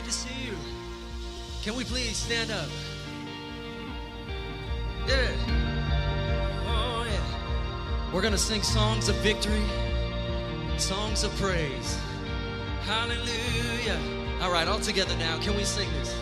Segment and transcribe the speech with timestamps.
[0.00, 0.56] Good to see you.
[1.62, 2.70] Can we please stand up?
[5.06, 5.28] Yeah.
[6.66, 8.10] Oh, yeah.
[8.10, 9.62] We're going to sing songs of victory,
[10.78, 11.98] songs of praise.
[12.86, 14.00] Hallelujah.
[14.40, 15.38] All right, all together now.
[15.38, 16.16] Can we sing this?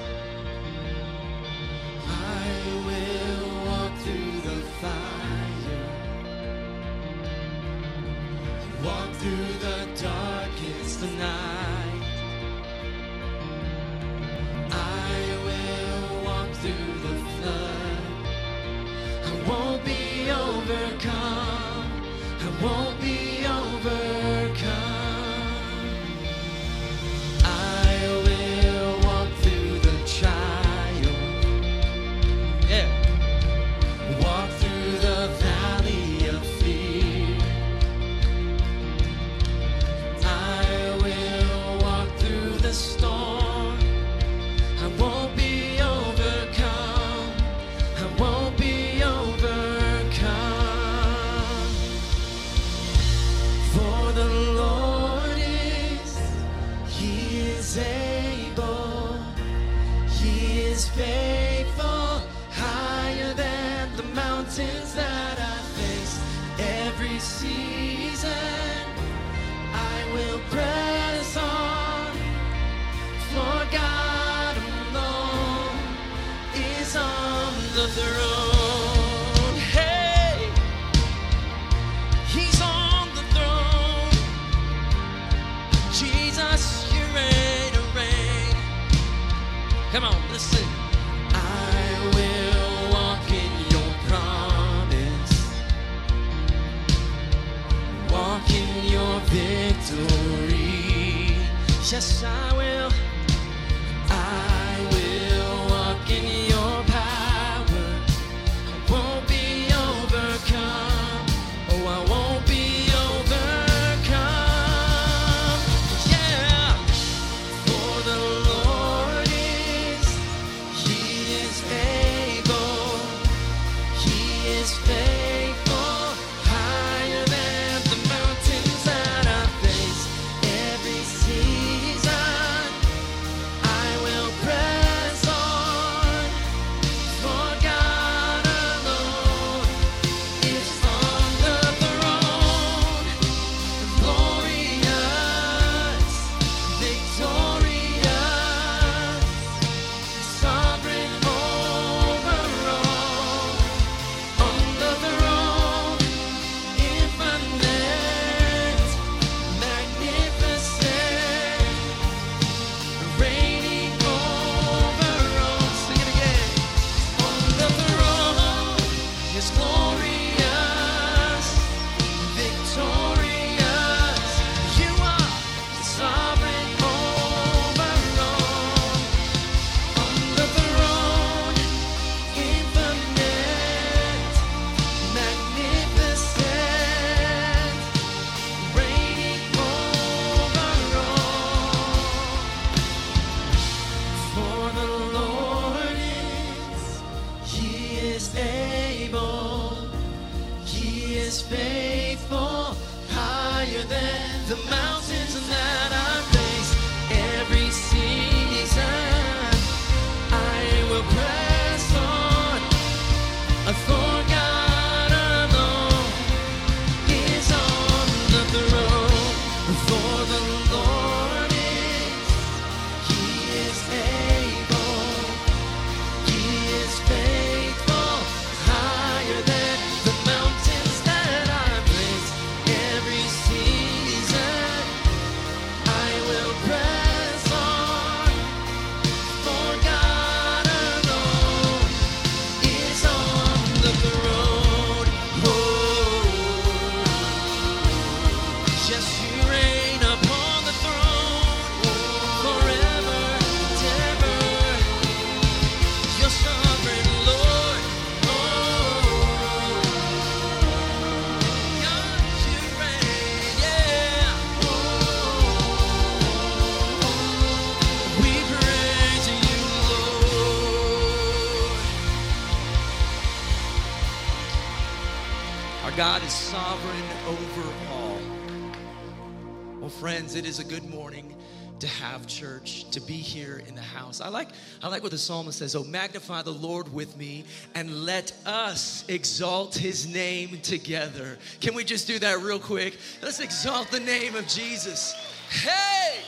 [280.48, 281.36] is a good morning
[281.78, 284.22] to have church, to be here in the house.
[284.22, 284.48] I like,
[284.82, 289.04] I like what the psalmist says, Oh, magnify the Lord with me and let us
[289.08, 291.36] exalt his name together.
[291.60, 292.96] Can we just do that real quick?
[293.22, 295.12] Let's exalt the name of Jesus.
[295.50, 296.20] Hey!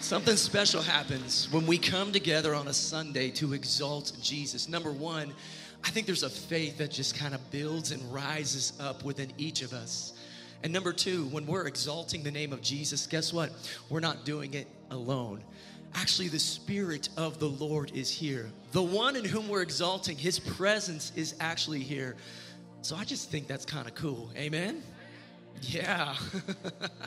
[0.00, 4.66] Something special happens when we come together on a Sunday to exalt Jesus.
[4.66, 5.34] Number one,
[5.84, 9.60] I think there's a faith that just kind of builds and rises up within each
[9.60, 10.14] of us
[10.66, 13.52] and number two, when we're exalting the name of Jesus, guess what?
[13.88, 15.40] We're not doing it alone.
[15.94, 18.50] Actually, the Spirit of the Lord is here.
[18.72, 22.16] The one in whom we're exalting, His presence is actually here.
[22.82, 24.32] So I just think that's kind of cool.
[24.36, 24.82] Amen?
[25.62, 26.16] Yeah.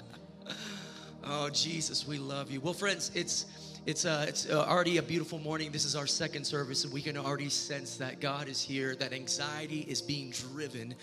[1.25, 2.61] oh, Jesus, we love you.
[2.61, 3.45] Well, friends, it's.
[3.85, 5.71] It's, uh, it's uh, already a beautiful morning.
[5.71, 9.13] This is our second service, and we can already sense that God is here, that
[9.13, 10.93] anxiety is being driven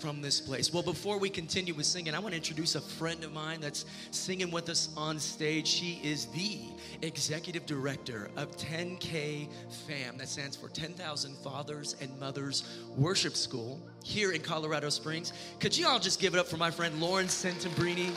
[0.00, 0.72] from this place.
[0.72, 3.84] Well, before we continue with singing, I want to introduce a friend of mine that's
[4.10, 5.66] singing with us on stage.
[5.66, 6.58] She is the
[7.02, 9.48] executive director of 10K
[9.86, 12.64] FAM, that stands for 10,000 Fathers and Mothers
[12.96, 15.32] Worship School here in Colorado Springs.
[15.60, 18.10] Could you all just give it up for my friend Lauren Santambrini?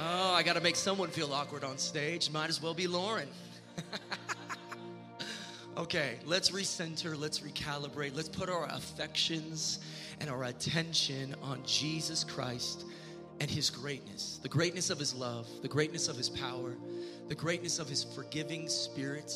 [0.00, 2.30] Oh, I got to make someone feel awkward on stage.
[2.30, 3.28] Might as well be Lauren.
[5.78, 9.78] Okay, let's recenter, let's recalibrate, let's put our affections
[10.20, 12.84] and our attention on Jesus Christ
[13.38, 16.74] and his greatness the greatness of his love, the greatness of his power,
[17.28, 19.32] the greatness of his forgiving spirit,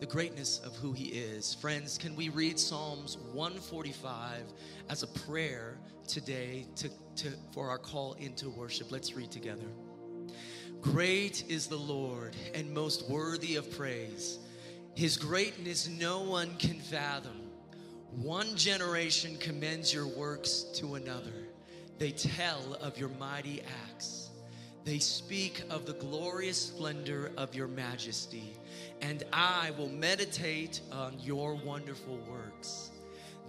[0.00, 1.54] the greatness of who he is.
[1.54, 4.52] Friends, can we read Psalms 145
[4.90, 5.78] as a prayer
[6.08, 8.90] today to, to, for our call into worship?
[8.90, 9.68] Let's read together.
[10.80, 14.40] Great is the Lord and most worthy of praise.
[14.98, 17.40] His greatness no one can fathom.
[18.16, 21.46] One generation commends your works to another.
[22.00, 24.30] They tell of your mighty acts.
[24.84, 28.56] They speak of the glorious splendor of your majesty.
[29.00, 32.90] And I will meditate on your wonderful works.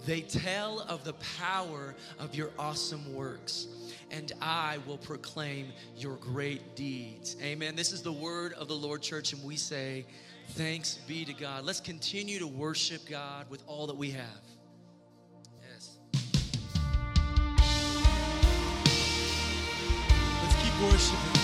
[0.06, 3.66] They tell of the power of your awesome works
[4.12, 7.36] and I will proclaim your great deeds.
[7.42, 7.75] Amen.
[7.75, 10.06] This is the word of the Lord, church, and we say,
[10.50, 11.63] Thanks be to God.
[11.63, 14.25] Let's continue to worship God with all that we have.
[15.62, 15.98] Yes.
[20.44, 21.38] Let's keep worshiping.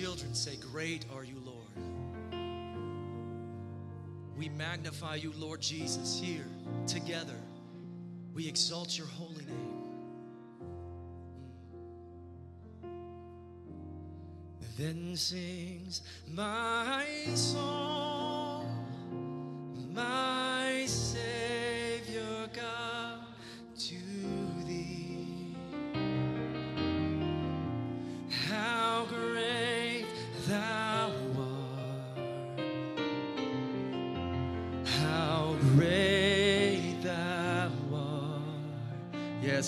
[0.00, 1.58] children say, Great are you, Lord.
[4.36, 6.46] We magnify you, Lord Jesus, here
[6.86, 7.34] together.
[8.32, 9.74] We exalt your holy name.
[14.78, 18.07] Then sings my song.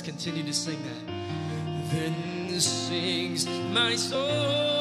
[0.00, 1.92] Let's continue to sing that.
[1.92, 4.79] Then sings my soul.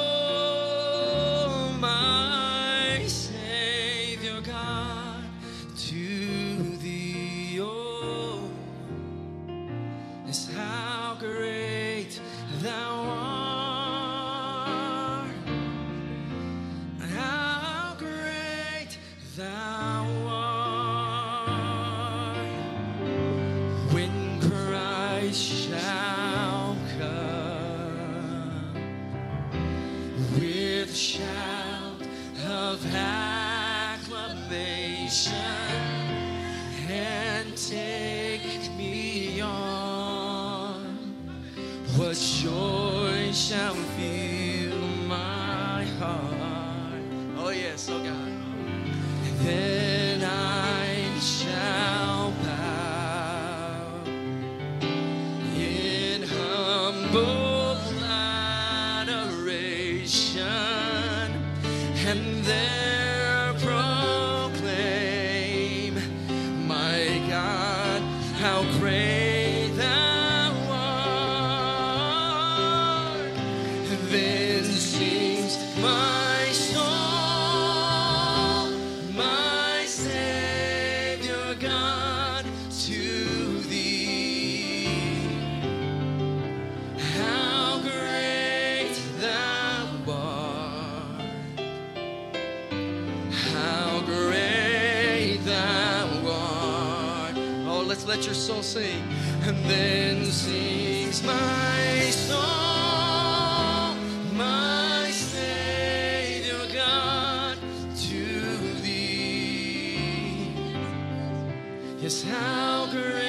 [112.09, 113.28] is how great.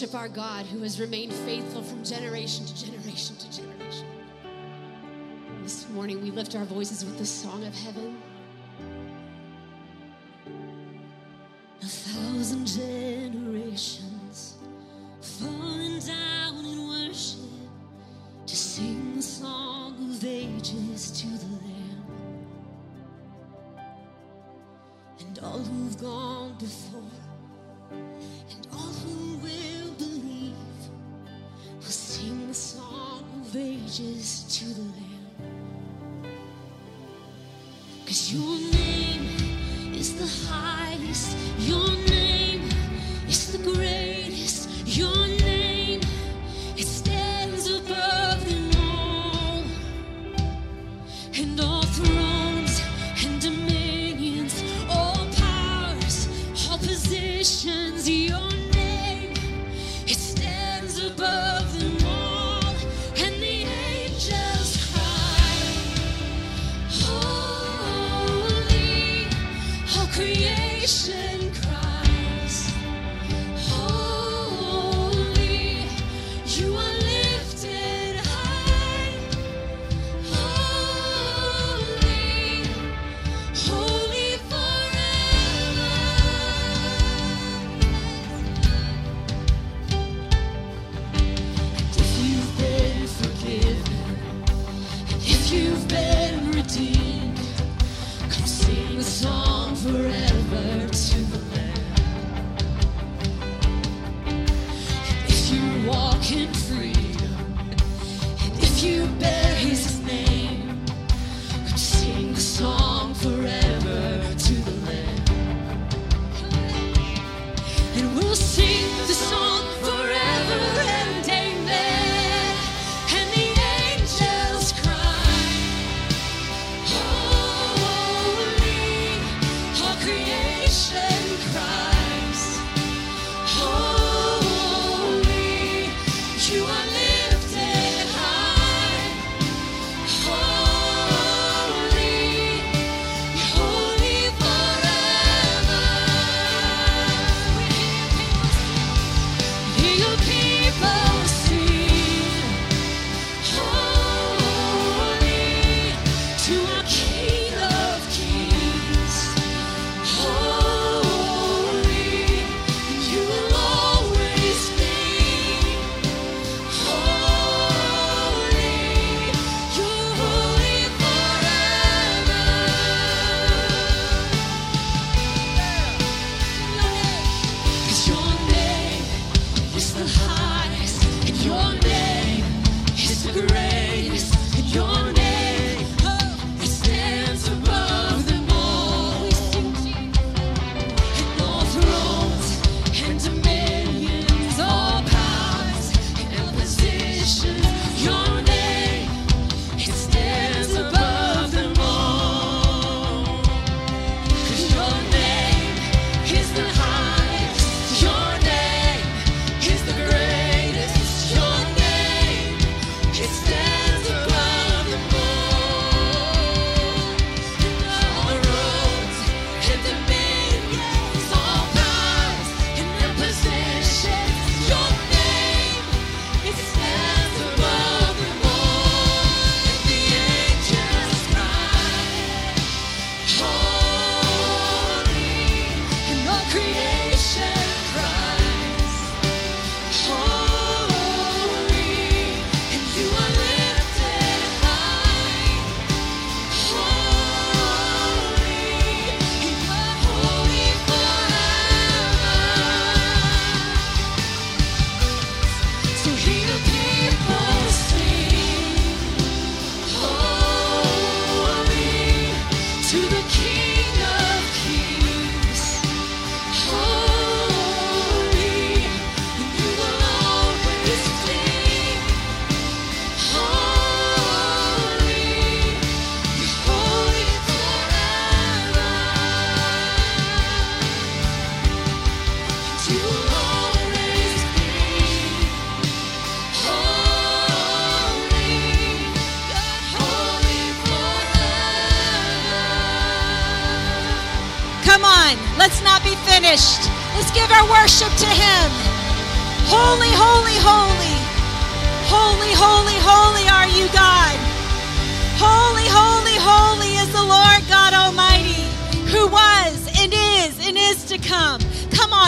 [0.00, 4.06] worship our God who has remained faithful from generation to generation to generation.
[5.62, 8.16] This morning, we lift our voices with the song of heaven.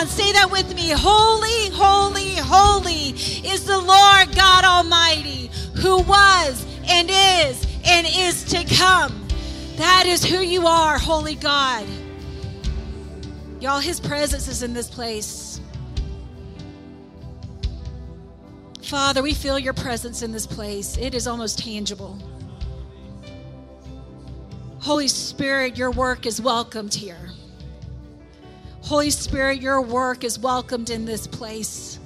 [0.03, 0.91] On, say that with me.
[0.91, 3.11] Holy, holy, holy
[3.49, 9.27] is the Lord God Almighty, who was and is and is to come.
[9.77, 11.87] That is who you are, holy God.
[13.61, 15.61] Y'all, His presence is in this place.
[18.83, 20.99] Father, we feel your presence in this place.
[20.99, 22.19] It is almost tangible.
[24.81, 27.31] Holy Spirit, your work is welcomed here.
[28.83, 31.99] Holy Spirit, your work is welcomed in this place.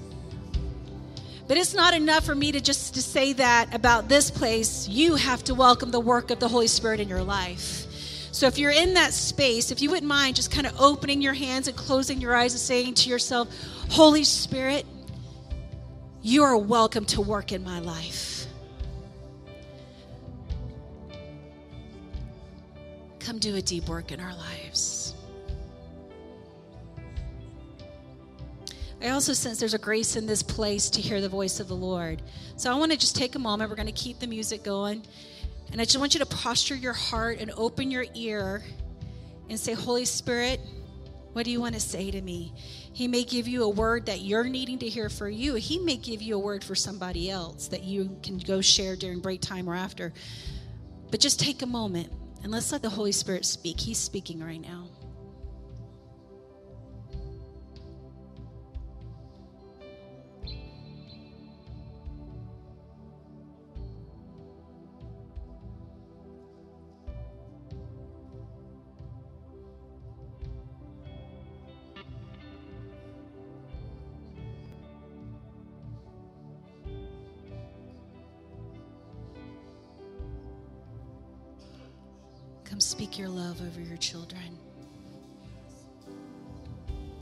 [1.48, 4.88] But it's not enough for me to just to say that about this place.
[4.88, 7.86] You have to welcome the work of the Holy Spirit in your life.
[8.32, 11.32] So if you're in that space, if you wouldn't mind just kind of opening your
[11.32, 13.48] hands and closing your eyes and saying to yourself,
[13.90, 14.84] Holy Spirit,
[16.20, 18.46] you are welcome to work in my life.
[23.20, 25.05] Come do a deep work in our lives.
[29.02, 31.76] I also sense there's a grace in this place to hear the voice of the
[31.76, 32.22] Lord.
[32.56, 33.68] So I want to just take a moment.
[33.68, 35.02] We're going to keep the music going.
[35.72, 38.64] And I just want you to posture your heart and open your ear
[39.50, 40.60] and say, Holy Spirit,
[41.32, 42.54] what do you want to say to me?
[42.56, 45.54] He may give you a word that you're needing to hear for you.
[45.56, 49.20] He may give you a word for somebody else that you can go share during
[49.20, 50.14] break time or after.
[51.10, 52.10] But just take a moment
[52.42, 53.78] and let's let the Holy Spirit speak.
[53.78, 54.88] He's speaking right now.
[83.26, 84.56] Your love over your children.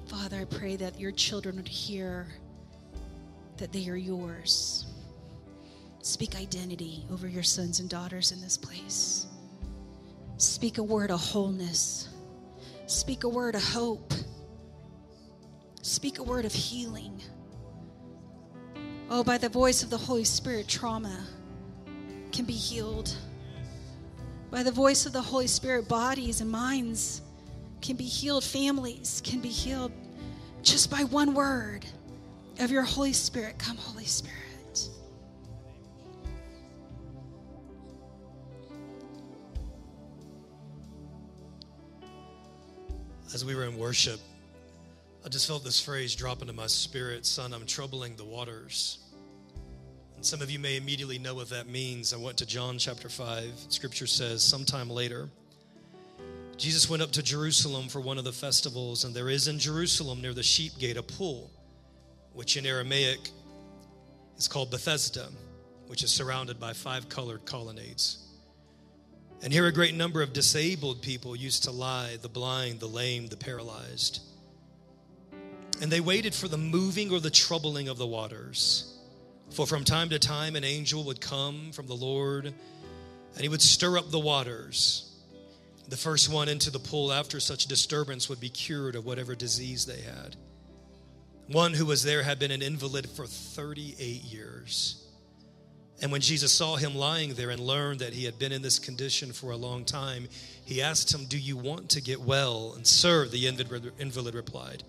[0.06, 2.26] Father, I pray that your children would hear
[3.56, 4.84] that they are yours.
[6.02, 9.28] Speak identity over your sons and daughters in this place.
[10.36, 12.10] Speak a word of wholeness.
[12.86, 14.12] Speak a word of hope.
[15.80, 17.18] Speak a word of healing.
[19.08, 21.26] Oh, by the voice of the Holy Spirit, trauma
[22.30, 23.16] can be healed.
[24.54, 27.22] By the voice of the Holy Spirit, bodies and minds
[27.82, 29.90] can be healed, families can be healed
[30.62, 31.84] just by one word
[32.60, 33.58] of your Holy Spirit.
[33.58, 34.88] Come, Holy Spirit.
[43.34, 44.20] As we were in worship,
[45.26, 49.03] I just felt this phrase drop into my spirit Son, I'm troubling the waters.
[50.24, 52.14] Some of you may immediately know what that means.
[52.14, 53.66] I went to John chapter 5.
[53.68, 55.28] Scripture says, sometime later,
[56.56, 60.22] Jesus went up to Jerusalem for one of the festivals, and there is in Jerusalem
[60.22, 61.50] near the sheep gate a pool,
[62.32, 63.18] which in Aramaic
[64.38, 65.28] is called Bethesda,
[65.88, 68.26] which is surrounded by five colored colonnades.
[69.42, 73.26] And here a great number of disabled people used to lie the blind, the lame,
[73.26, 74.22] the paralyzed.
[75.82, 78.93] And they waited for the moving or the troubling of the waters.
[79.54, 83.62] For from time to time an angel would come from the Lord and he would
[83.62, 85.12] stir up the waters.
[85.88, 89.86] The first one into the pool after such disturbance would be cured of whatever disease
[89.86, 90.34] they had.
[91.46, 95.06] One who was there had been an invalid for 38 years.
[96.02, 98.80] And when Jesus saw him lying there and learned that he had been in this
[98.80, 100.26] condition for a long time,
[100.64, 102.72] he asked him, Do you want to get well?
[102.74, 104.82] And sir, the invalid replied,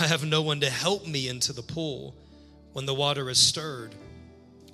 [0.00, 2.14] I have no one to help me into the pool
[2.72, 3.94] when the water is stirred.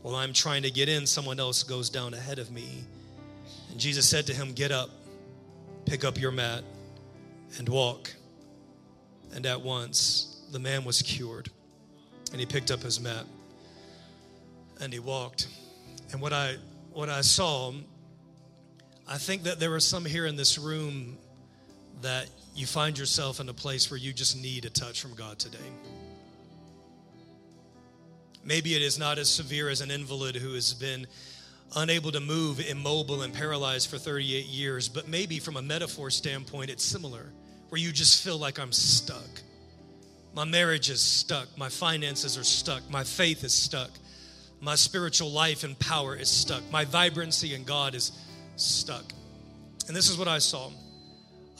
[0.03, 2.85] While I'm trying to get in, someone else goes down ahead of me.
[3.71, 4.91] And Jesus said to him, Get up,
[5.87, 6.63] pick up your mat,
[7.59, 8.13] and walk.
[9.35, 11.51] And at once the man was cured.
[12.33, 13.25] And he picked up his mat
[14.81, 15.49] and he walked.
[16.13, 16.57] And what I
[16.93, 17.73] what I saw,
[19.09, 21.19] I think that there are some here in this room
[22.03, 25.39] that you find yourself in a place where you just need a touch from God
[25.39, 25.59] today.
[28.45, 31.07] Maybe it is not as severe as an invalid who has been
[31.77, 36.71] unable to move, immobile, and paralyzed for 38 years, but maybe from a metaphor standpoint,
[36.71, 37.33] it's similar,
[37.71, 39.41] where you just feel like I'm stuck.
[40.35, 41.49] My marriage is stuck.
[41.57, 42.89] My finances are stuck.
[42.91, 43.91] My faith is stuck.
[44.61, 46.63] My spiritual life and power is stuck.
[46.71, 48.13] My vibrancy in God is
[48.57, 49.05] stuck.
[49.87, 50.71] And this is what I saw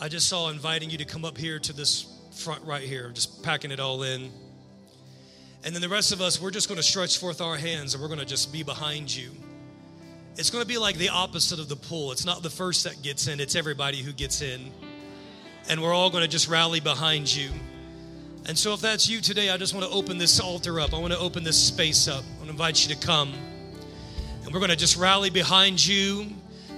[0.01, 3.45] I just saw inviting you to come up here to this front right here, just
[3.45, 4.33] packing it all in.
[5.65, 8.03] And then the rest of us, we're just going to stretch forth our hands and
[8.03, 9.31] we're going to just be behind you.
[10.37, 12.13] It's going to be like the opposite of the pull.
[12.13, 14.71] It's not the first that gets in, it's everybody who gets in.
[15.71, 17.51] And we're all going to just rally behind you.
[18.47, 20.93] And so, if that's you today, I just want to open this altar up.
[20.93, 22.23] I want to open this space up.
[22.23, 23.33] I want to invite you to come.
[24.45, 26.27] And we're going to just rally behind you.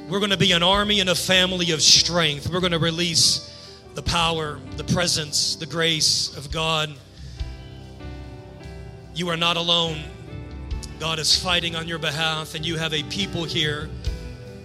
[0.09, 2.49] We're going to be an army and a family of strength.
[2.49, 3.53] We're going to release
[3.95, 6.95] the power, the presence, the grace of God.
[9.17, 10.03] You are not alone.
[11.01, 13.89] God is fighting on your behalf, and you have a people here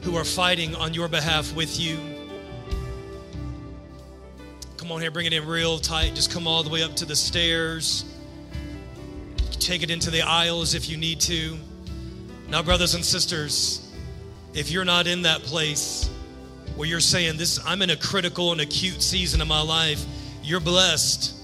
[0.02, 1.98] who are fighting on your behalf with you.
[4.76, 6.16] Come on here, bring it in real tight.
[6.16, 8.04] Just come all the way up to the stairs.
[9.52, 11.58] Take it into the aisles if you need to.
[12.50, 13.90] Now, brothers and sisters,
[14.54, 16.10] if you're not in that place
[16.76, 20.04] where you're saying this, I'm in a critical and acute season of my life,
[20.44, 21.41] you're blessed.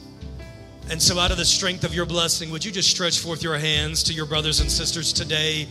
[0.90, 3.58] And so, out of the strength of your blessing, would you just stretch forth your
[3.58, 5.68] hands to your brothers and sisters today?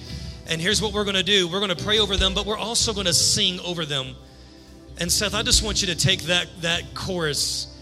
[0.46, 2.58] And here's what we're going to do we're going to pray over them, but we're
[2.58, 4.14] also going to sing over them.
[4.98, 7.72] And Seth, I just want you to take that, that chorus.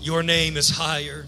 [0.00, 1.26] Your name is higher.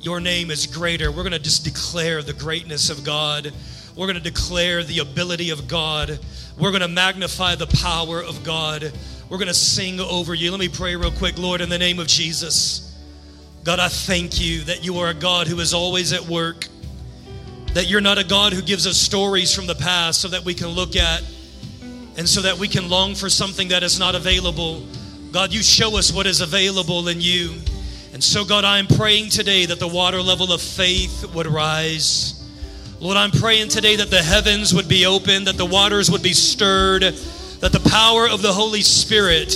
[0.00, 1.12] Your name is greater.
[1.12, 3.52] We're going to just declare the greatness of God.
[3.96, 6.18] We're going to declare the ability of God.
[6.58, 8.92] We're going to magnify the power of God.
[9.28, 10.50] We're going to sing over you.
[10.50, 12.91] Let me pray real quick, Lord, in the name of Jesus.
[13.64, 16.66] God, I thank you that you are a God who is always at work,
[17.74, 20.52] that you're not a God who gives us stories from the past so that we
[20.52, 21.22] can look at
[22.16, 24.84] and so that we can long for something that is not available.
[25.30, 27.54] God, you show us what is available in you.
[28.12, 32.44] And so, God, I'm praying today that the water level of faith would rise.
[32.98, 36.32] Lord, I'm praying today that the heavens would be open, that the waters would be
[36.32, 39.52] stirred, that the power of the Holy Spirit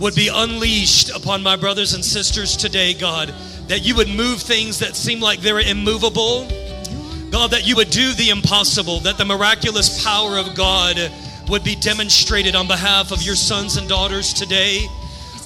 [0.00, 3.32] would be unleashed upon my brothers and sisters today, God.
[3.68, 6.48] That you would move things that seem like they're immovable.
[7.30, 10.96] God, that you would do the impossible, that the miraculous power of God
[11.48, 14.86] would be demonstrated on behalf of your sons and daughters today.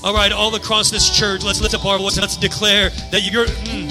[0.03, 2.19] All right, all across this church, let's lift up our voice.
[2.19, 3.91] Let's declare that you're mm,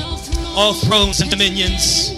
[0.56, 2.12] all thrones and dominions.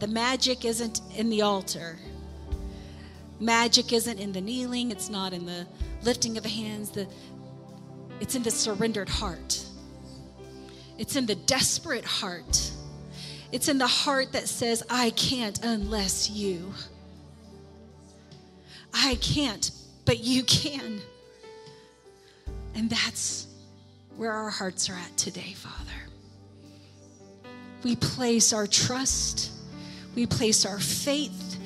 [0.00, 1.98] The magic isn't in the altar.
[3.38, 5.66] Magic isn't in the kneeling, it's not in the
[6.02, 7.06] lifting of the hands, the,
[8.20, 9.64] it's in the surrendered heart.
[10.98, 12.72] It's in the desperate heart.
[13.52, 16.72] It's in the heart that says, I can't unless you.
[18.92, 19.70] I can't,
[20.04, 21.00] but you can.
[22.74, 23.46] And that's
[24.16, 25.90] where our hearts are at today, Father.
[27.82, 29.50] We place our trust,
[30.14, 31.58] we place our faith,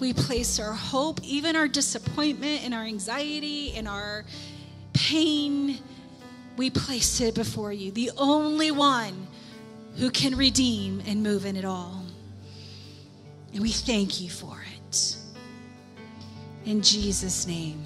[0.00, 4.24] we place our hope, even our disappointment and our anxiety and our
[4.92, 5.78] pain.
[6.56, 9.26] We place it before you, the only one
[9.96, 12.04] who can redeem and move in it all.
[13.52, 15.16] And we thank you for it.
[16.64, 17.84] In Jesus' name.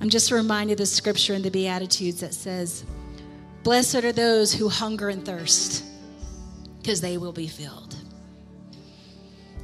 [0.00, 2.84] I'm just reminded of the scripture in the Beatitudes that says,
[3.62, 5.84] Blessed are those who hunger and thirst,
[6.86, 7.96] because they will be filled.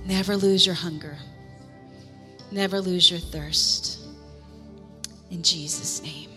[0.04, 1.16] Never lose your hunger,
[2.50, 4.00] never lose your thirst.
[5.30, 6.30] In Jesus' name.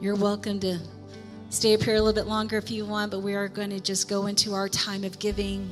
[0.00, 0.80] You're welcome to
[1.50, 3.78] stay up here a little bit longer if you want, but we are going to
[3.78, 5.70] just go into our time of giving.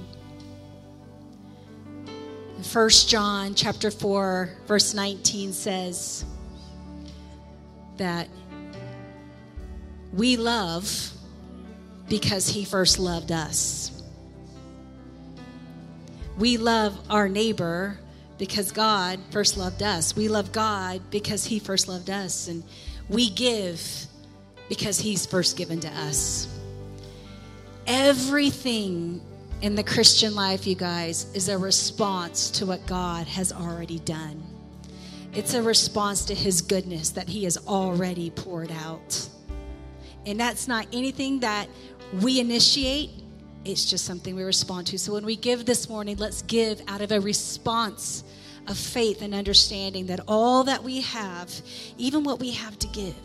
[2.63, 6.25] First John chapter 4 verse 19 says
[7.97, 8.29] that
[10.13, 11.13] we love
[12.09, 14.03] because he first loved us.
[16.39, 17.99] We love our neighbor
[18.39, 20.15] because God first loved us.
[20.15, 22.63] We love God because he first loved us and
[23.09, 24.07] we give
[24.69, 26.47] because he's first given to us.
[27.87, 29.21] Everything
[29.63, 34.43] in the Christian life, you guys, is a response to what God has already done.
[35.33, 39.29] It's a response to his goodness that he has already poured out.
[40.27, 41.69] And that's not anything that
[42.15, 43.11] we initiate,
[43.65, 44.99] it's just something we respond to.
[44.99, 48.25] So when we give this morning, let's give out of a response
[48.67, 51.53] of faith and understanding that all that we have,
[51.97, 53.17] even what we have to give,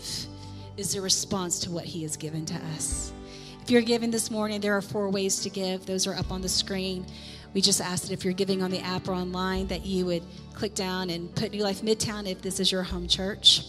[0.77, 3.13] is a response to what he has given to us.
[3.61, 5.86] If you're giving this morning, there are four ways to give.
[5.86, 7.05] Those are up on the screen.
[7.53, 10.23] We just ask that if you're giving on the app or online, that you would
[10.53, 13.61] click down and put New Life Midtown if this is your home church.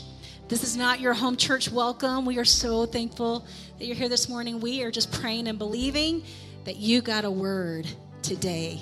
[0.46, 2.26] This is not your home church welcome.
[2.26, 3.46] We are so thankful
[3.78, 4.60] that you're here this morning.
[4.60, 6.22] We are just praying and believing
[6.64, 7.86] that you got a word
[8.20, 8.78] today.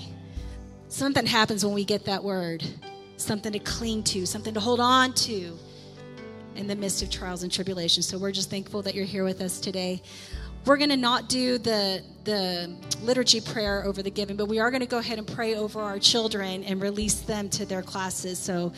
[0.89, 2.65] Something happens when we get that word,
[3.15, 5.57] something to cling to, something to hold on to
[6.57, 8.09] in the midst of trials and tribulations.
[8.09, 10.01] So we're just thankful that you're here with us today.
[10.65, 14.69] We're going to not do the the liturgy prayer over the giving, but we are
[14.69, 18.37] going to go ahead and pray over our children and release them to their classes.
[18.37, 18.73] So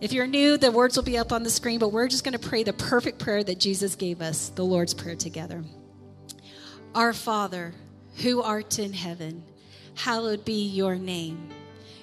[0.00, 2.38] if you're new, the words will be up on the screen, but we're just going
[2.38, 5.62] to pray the perfect prayer that Jesus gave us, the Lord's Prayer together.
[6.94, 7.74] Our Father,
[8.22, 9.44] who art in heaven,
[9.94, 11.50] hallowed be your name.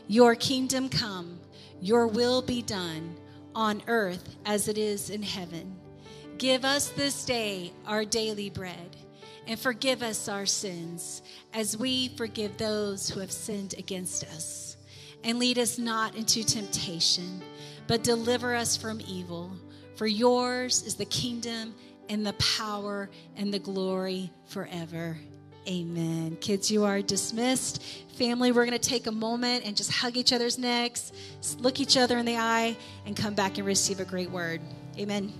[0.07, 1.39] Your kingdom come,
[1.81, 3.17] your will be done
[3.55, 5.75] on earth as it is in heaven.
[6.37, 8.95] Give us this day our daily bread,
[9.47, 11.23] and forgive us our sins
[11.53, 14.77] as we forgive those who have sinned against us.
[15.23, 17.41] And lead us not into temptation,
[17.88, 19.51] but deliver us from evil.
[19.95, 21.73] For yours is the kingdom
[22.09, 25.17] and the power and the glory forever.
[25.67, 26.38] Amen.
[26.39, 27.83] Kids, you are dismissed.
[28.15, 31.11] Family, we're going to take a moment and just hug each other's necks,
[31.59, 34.61] look each other in the eye, and come back and receive a great word.
[34.97, 35.33] Amen.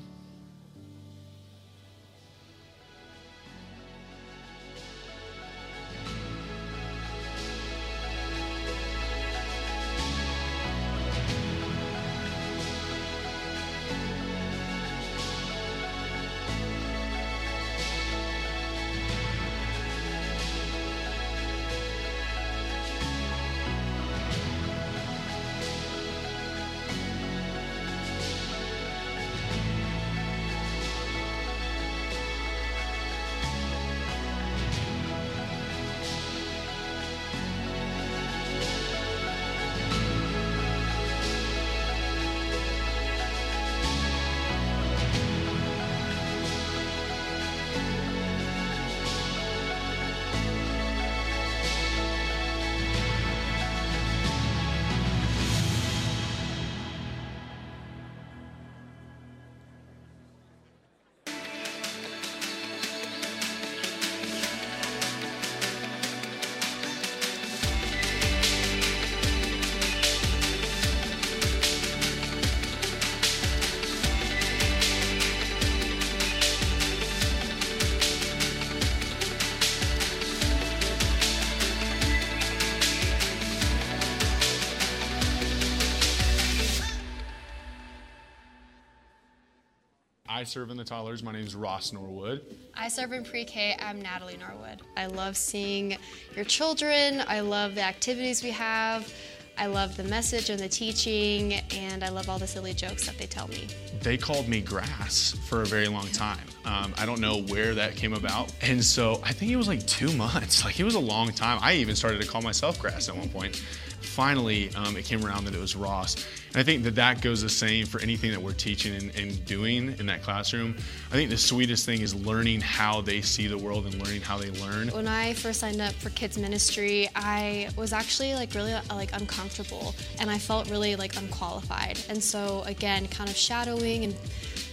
[90.38, 91.24] I serve in the toddlers.
[91.24, 92.44] My name is Ross Norwood.
[92.76, 93.76] I serve in pre K.
[93.80, 94.84] I'm Natalie Norwood.
[94.96, 95.98] I love seeing
[96.36, 97.24] your children.
[97.28, 99.12] I love the activities we have.
[99.58, 103.18] I love the message and the teaching, and I love all the silly jokes that
[103.18, 103.66] they tell me.
[104.04, 106.46] They called me grass for a very long time.
[106.66, 108.54] Um, I don't know where that came about.
[108.62, 110.64] And so I think it was like two months.
[110.68, 111.58] Like it was a long time.
[111.64, 113.64] I even started to call myself grass at one point.
[114.02, 116.16] Finally, um, it came around that it was Ross.
[116.50, 119.45] And I think that that goes the same for anything that we're teaching and, and
[119.45, 120.76] doing in that classroom.
[121.12, 124.38] I think the sweetest thing is learning how they see the world and learning how
[124.38, 124.89] they learn.
[124.89, 129.14] When I first signed up for kids ministry, I was actually like really uh, like
[129.14, 132.00] uncomfortable, and I felt really like unqualified.
[132.10, 134.16] And so again, kind of shadowing and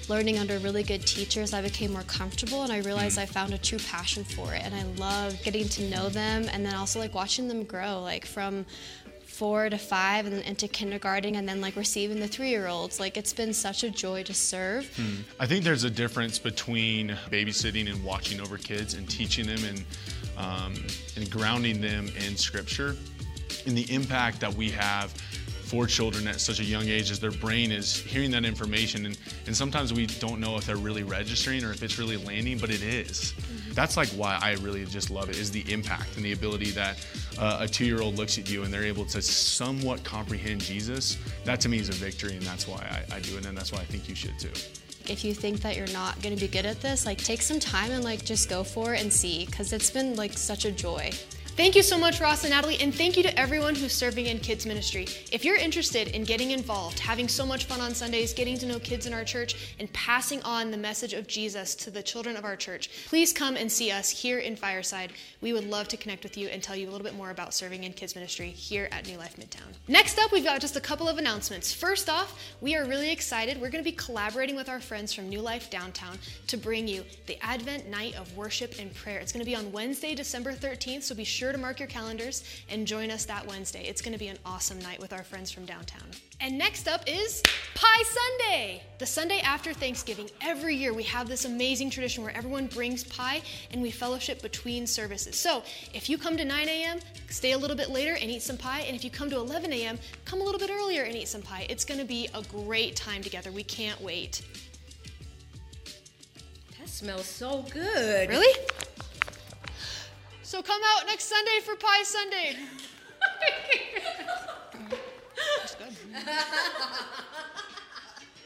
[0.08, 3.58] learning under really good teachers, I became more comfortable and I realized I found a
[3.58, 4.62] true passion for it.
[4.64, 8.26] And I love getting to know them and then also like watching them grow, like
[8.26, 8.66] from
[9.36, 13.00] four to five and then into kindergarten and then like receiving the three year olds.
[13.00, 14.88] Like it's been such a joy to serve.
[15.40, 19.84] I think there's a difference between babysitting and watching over kids and teaching them and,
[20.36, 20.74] um,
[21.16, 22.96] and grounding them in scripture
[23.66, 25.12] and the impact that we have
[25.74, 29.18] for children at such a young age as their brain is hearing that information and,
[29.46, 32.70] and sometimes we don't know if they're really registering or if it's really landing but
[32.70, 33.34] it is.
[33.72, 37.04] that's like why i really just love it is the impact and the ability that
[37.40, 41.68] uh, a two-year-old looks at you and they're able to somewhat comprehend jesus that to
[41.68, 42.78] me is a victory and that's why
[43.10, 44.52] I, I do it and that's why i think you should too
[45.10, 47.60] If you think that you're not going to be good at this, like take some
[47.60, 50.72] time and like just go for it and see cuz it's been like such a
[50.72, 51.10] joy.
[51.56, 54.40] Thank you so much, Ross and Natalie, and thank you to everyone who's serving in
[54.40, 55.06] kids ministry.
[55.30, 58.80] If you're interested in getting involved, having so much fun on Sundays, getting to know
[58.80, 62.44] kids in our church, and passing on the message of Jesus to the children of
[62.44, 65.12] our church, please come and see us here in Fireside.
[65.42, 67.54] We would love to connect with you and tell you a little bit more about
[67.54, 69.74] serving in kids ministry here at New Life Midtown.
[69.86, 71.72] Next up, we've got just a couple of announcements.
[71.72, 73.60] First off, we are really excited.
[73.60, 77.04] We're going to be collaborating with our friends from New Life Downtown to bring you
[77.26, 79.20] the Advent Night of Worship and Prayer.
[79.20, 82.44] It's going to be on Wednesday, December 13th, so be sure to mark your calendars
[82.68, 83.84] and join us that Wednesday.
[83.86, 86.06] It's going to be an awesome night with our friends from downtown.
[86.40, 87.42] And next up is
[87.74, 88.82] Pie Sunday.
[88.98, 93.42] The Sunday after Thanksgiving, every year we have this amazing tradition where everyone brings pie
[93.70, 95.36] and we fellowship between services.
[95.36, 98.56] So if you come to 9 a.m., stay a little bit later and eat some
[98.56, 98.80] pie.
[98.80, 101.42] And if you come to 11 a.m., come a little bit earlier and eat some
[101.42, 101.66] pie.
[101.68, 103.50] It's going to be a great time together.
[103.50, 104.42] We can't wait.
[106.78, 108.28] That smells so good.
[108.28, 108.66] Really?
[110.54, 112.56] So come out next Sunday for Pie Sunday.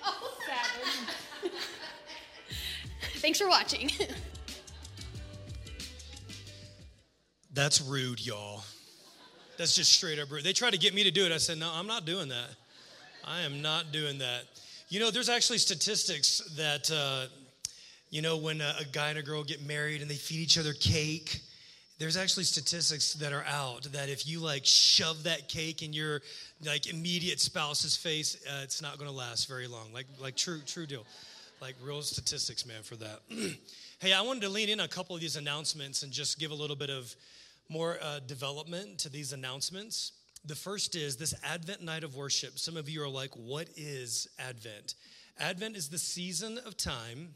[0.07, 1.53] oh, savage.
[3.17, 3.91] Thanks for watching.
[7.53, 8.63] That's rude, y'all.
[9.59, 10.45] That's just straight up rude.
[10.45, 11.33] They tried to get me to do it.
[11.33, 12.49] I said, no, I'm not doing that.
[13.23, 14.45] I am not doing that.
[14.89, 17.27] You know, there's actually statistics that, uh,
[18.09, 20.57] you know, when a, a guy and a girl get married and they feed each
[20.57, 21.43] other cake,
[21.99, 26.23] there's actually statistics that are out that if you like shove that cake in your
[26.65, 29.93] like immediate spouse's face, uh, it's not going to last very long.
[29.93, 31.05] Like, like true, true deal.
[31.61, 33.21] Like real statistics, man, for that.
[33.99, 36.55] hey, I wanted to lean in a couple of these announcements and just give a
[36.55, 37.15] little bit of
[37.69, 40.13] more uh, development to these announcements.
[40.45, 42.61] The first is this Advent night of worship.
[42.61, 44.95] Some of you are like, what is Advent?
[45.41, 47.35] Advent is the season of time.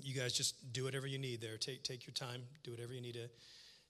[0.00, 1.56] You guys just do whatever you need there.
[1.56, 3.28] Take, take your time, do whatever you need to,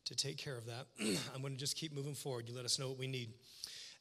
[0.04, 0.86] to take care of that.
[1.34, 2.48] I'm going to just keep moving forward.
[2.48, 3.30] You let us know what we need.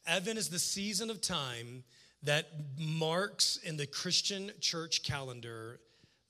[0.06, 1.84] Advent is the season of time
[2.24, 2.48] that
[2.78, 5.80] marks in the Christian church calendar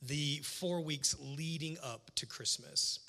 [0.02, 3.00] the four weeks leading up to Christmas.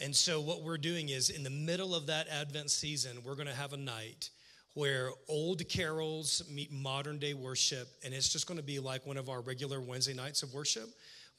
[0.00, 3.48] And so, what we're doing is in the middle of that Advent season, we're going
[3.48, 4.30] to have a night
[4.74, 7.88] where old carols meet modern day worship.
[8.04, 10.88] And it's just going to be like one of our regular Wednesday nights of worship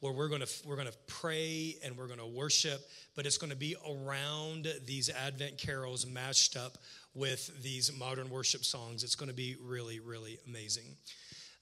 [0.04, 2.82] where we're going to we're going to pray and we're going to worship
[3.16, 6.78] but it's going to be around these advent carols matched up
[7.16, 9.06] with these modern worship songs.
[9.06, 10.84] It's going to be really really amazing.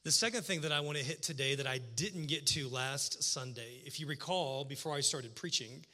[0.04, 3.22] The second thing that i want to hit today that i didn't get to last
[3.22, 5.86] sunday if you recall before i started preaching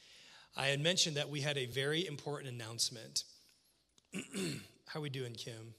[0.56, 3.26] i had mentioned that we had a very important announcement.
[4.86, 5.74] How we doing kim?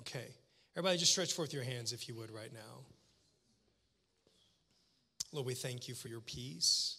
[0.00, 0.26] Okay.
[0.76, 2.91] Everybody just stretch forth your hands if you would right now
[5.32, 6.96] Lord, we thank you for your peace.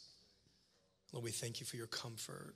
[1.12, 2.56] Lord, we thank you for your comfort.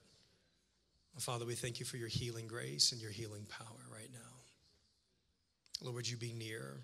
[1.20, 4.20] Father, we thank you for your healing grace and your healing power right now.
[5.82, 6.78] Lord, would you be near?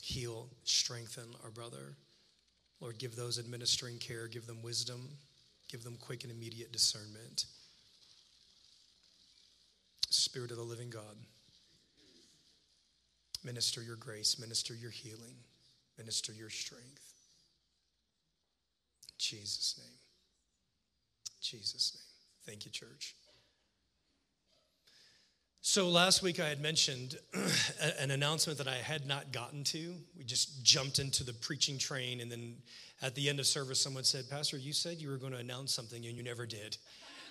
[0.00, 1.96] Heal, strengthen our brother.
[2.80, 5.08] Lord, give those administering care, give them wisdom,
[5.70, 7.46] give them quick and immediate discernment.
[10.10, 11.16] Spirit of the living God,
[13.44, 15.36] minister your grace, minister your healing.
[15.98, 17.11] minister your strength.
[19.22, 19.98] Jesus' name.
[21.40, 22.02] Jesus' name.
[22.44, 23.14] Thank you, church.
[25.60, 27.16] So last week I had mentioned
[28.00, 29.94] an announcement that I had not gotten to.
[30.18, 32.56] We just jumped into the preaching train, and then
[33.00, 35.72] at the end of service, someone said, Pastor, you said you were going to announce
[35.72, 36.76] something, and you never did.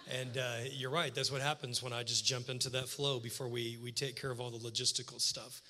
[0.09, 3.49] And uh, you're right, that's what happens when I just jump into that flow before
[3.49, 5.61] we, we take care of all the logistical stuff.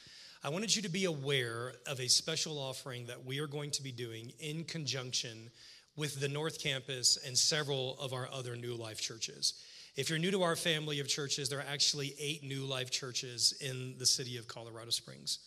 [0.44, 3.84] I wanted you to be aware of a special offering that we are going to
[3.84, 5.50] be doing in conjunction
[5.96, 9.54] with the North Campus and several of our other New Life churches.
[9.96, 13.54] If you're new to our family of churches, there are actually eight New Life churches
[13.60, 15.40] in the city of Colorado Springs.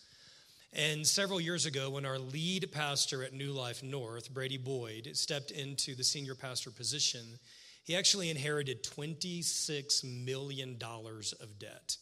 [0.71, 5.51] And several years ago, when our lead pastor at New Life North, Brady Boyd, stepped
[5.51, 7.39] into the senior pastor position,
[7.85, 11.97] he actually inherited $26 million of debt,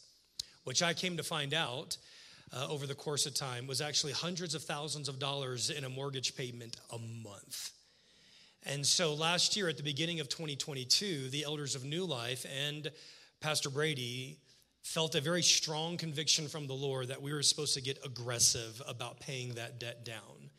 [0.64, 1.98] which I came to find out
[2.52, 5.90] uh, over the course of time was actually hundreds of thousands of dollars in a
[5.90, 7.72] mortgage payment a month.
[8.66, 12.90] And so last year, at the beginning of 2022, the elders of New Life and
[13.42, 14.38] Pastor Brady
[14.84, 18.82] felt a very strong conviction from the Lord that we were supposed to get aggressive
[18.88, 20.50] about paying that debt down.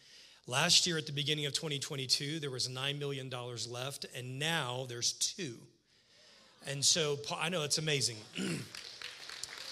[0.47, 3.31] Last year, at the beginning of 2022, there was $9 million
[3.71, 5.55] left, and now there's two.
[6.67, 8.17] And so I know it's amazing.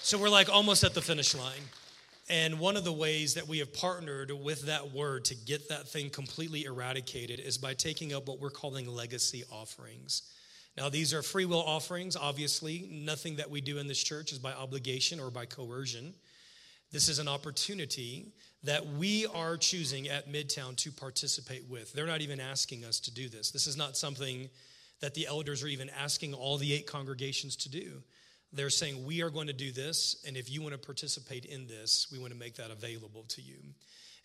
[0.01, 1.61] so we're like almost at the finish line.
[2.29, 5.89] And one of the ways that we have partnered with that word to get that
[5.89, 10.23] thing completely eradicated is by taking up what we're calling legacy offerings.
[10.77, 12.87] Now, these are free will offerings, obviously.
[12.89, 16.13] Nothing that we do in this church is by obligation or by coercion.
[16.91, 18.31] This is an opportunity
[18.63, 21.91] that we are choosing at Midtown to participate with.
[21.91, 23.51] They're not even asking us to do this.
[23.51, 24.49] This is not something
[25.01, 28.01] that the elders are even asking all the eight congregations to do.
[28.53, 31.67] They're saying, We are going to do this, and if you want to participate in
[31.67, 33.57] this, we want to make that available to you.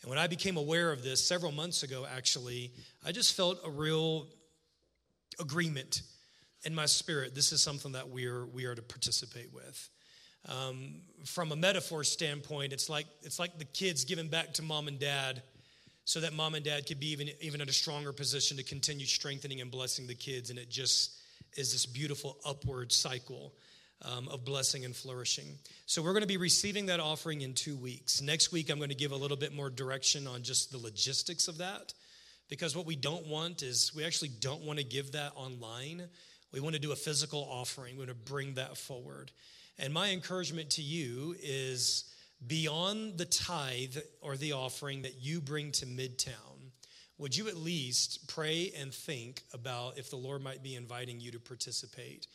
[0.03, 2.73] And when I became aware of this several months ago, actually,
[3.05, 4.27] I just felt a real
[5.41, 6.03] agreement
[6.65, 7.35] in my spirit.
[7.35, 9.89] This is something that we are, we are to participate with.
[10.49, 14.89] Um, from a metaphor standpoint, it's like, it's like the kids giving back to mom
[14.89, 15.43] and dad
[16.05, 19.05] so that mom and dad could be even, even in a stronger position to continue
[19.05, 20.49] strengthening and blessing the kids.
[20.51, 21.19] And it just
[21.57, 23.53] is this beautiful upward cycle
[24.03, 25.59] um, of blessing and flourishing.
[25.87, 28.21] So we're going to be receiving that offering in two weeks.
[28.21, 31.49] Next week, I'm going to give a little bit more direction on just the logistics
[31.49, 31.93] of that.
[32.49, 36.05] Because what we don't want is we actually don't want to give that online.
[36.53, 37.95] We want to do a physical offering.
[37.97, 39.31] We want to bring that forward.
[39.79, 42.05] And my encouragement to you is
[42.47, 46.33] beyond the tithe or the offering that you bring to Midtown,
[47.19, 51.33] would you at least pray and think about if the Lord might be inviting you
[51.33, 52.29] to participate?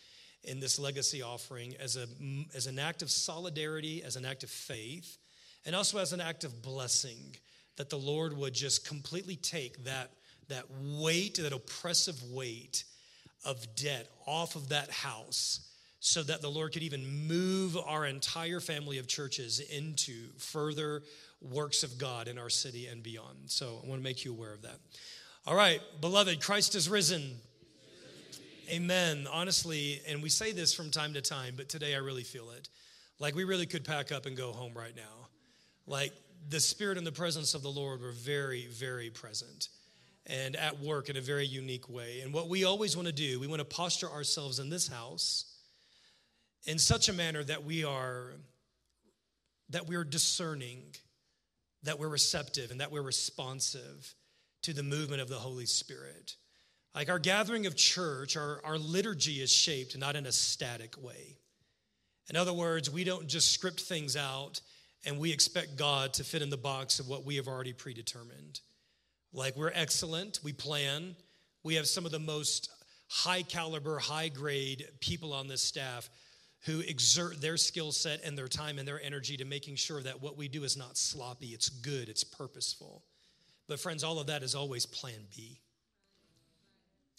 [0.44, 2.08] In this legacy offering as, a,
[2.56, 5.18] as an act of solidarity, as an act of faith,
[5.66, 7.36] and also as an act of blessing
[7.78, 10.12] that the Lord would just completely take that,
[10.50, 12.84] that weight, that oppressive weight
[13.46, 15.70] of debt off of that house
[16.00, 21.02] so that the Lord could even move our entire family of churches into further
[21.42, 23.50] works of God in our city and beyond.
[23.50, 24.80] So I want to make you aware of that.
[25.46, 27.38] All right, beloved, Christ is risen.
[28.70, 29.28] Amen.
[29.32, 32.70] Honestly, and we say this from time to time, but today I really feel it.
[33.20, 35.28] Like we really could pack up and go home right now.
[35.86, 36.14] Like
[36.50, 39.70] the spirit and the presence of the Lord were very, very present
[40.26, 42.22] and at work in a very unique way.
[42.22, 45.46] And what we always want to do, we want to posture ourselves in this house
[46.66, 48.32] in such a manner that we are
[49.70, 50.84] that we're discerning,
[51.84, 54.14] that we're receptive, and that we're responsive
[54.62, 56.36] to the movement of the Holy Spirit.
[56.96, 61.38] Like our gathering of church, our, our liturgy is shaped not in a static way.
[62.30, 64.62] In other words, we don't just script things out
[65.06, 68.62] and we expect God to fit in the box of what we have already predetermined.
[69.34, 71.16] Like we're excellent, we plan,
[71.64, 72.70] we have some of the most
[73.10, 76.10] high caliber, high grade people on this staff
[76.66, 80.22] who exert their skill set and their time and their energy to making sure that
[80.22, 83.04] what we do is not sloppy, it's good, it's purposeful.
[83.68, 85.60] But, friends, all of that is always plan B.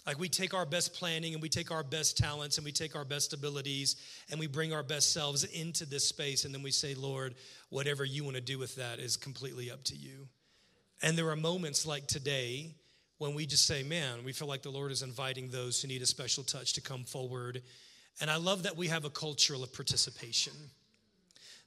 [0.07, 2.95] Like we take our best planning and we take our best talents and we take
[2.95, 3.97] our best abilities
[4.31, 7.35] and we bring our best selves into this space and then we say, Lord,
[7.71, 10.29] whatever you want to do with that is completely up to you.
[11.03, 12.75] And there are moments like today
[13.19, 16.03] when we just say, man, we feel like the Lord is inviting those who need
[16.03, 17.63] a special touch to come forward.
[18.21, 20.53] And I love that we have a culture of participation.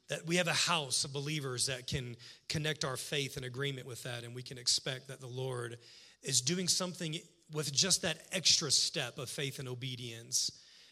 [0.09, 2.15] That we have a house of believers that can
[2.47, 5.77] connect our faith and agreement with that, and we can expect that the Lord
[6.23, 7.19] is doing something
[7.53, 10.51] with just that extra step of faith and obedience.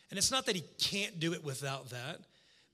[0.09, 2.19] And it's not that he can't do it without that,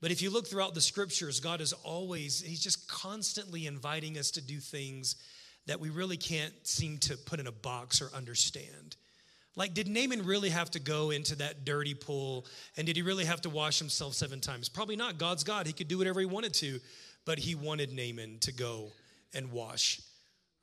[0.00, 4.32] but if you look throughout the scriptures, God is always, he's just constantly inviting us
[4.32, 5.16] to do things
[5.66, 8.96] that we really can't seem to put in a box or understand.
[9.54, 12.46] Like, did Naaman really have to go into that dirty pool?
[12.76, 14.68] And did he really have to wash himself seven times?
[14.68, 15.18] Probably not.
[15.18, 15.66] God's God.
[15.66, 16.80] He could do whatever he wanted to,
[17.24, 18.88] but he wanted Naaman to go
[19.34, 20.00] and wash,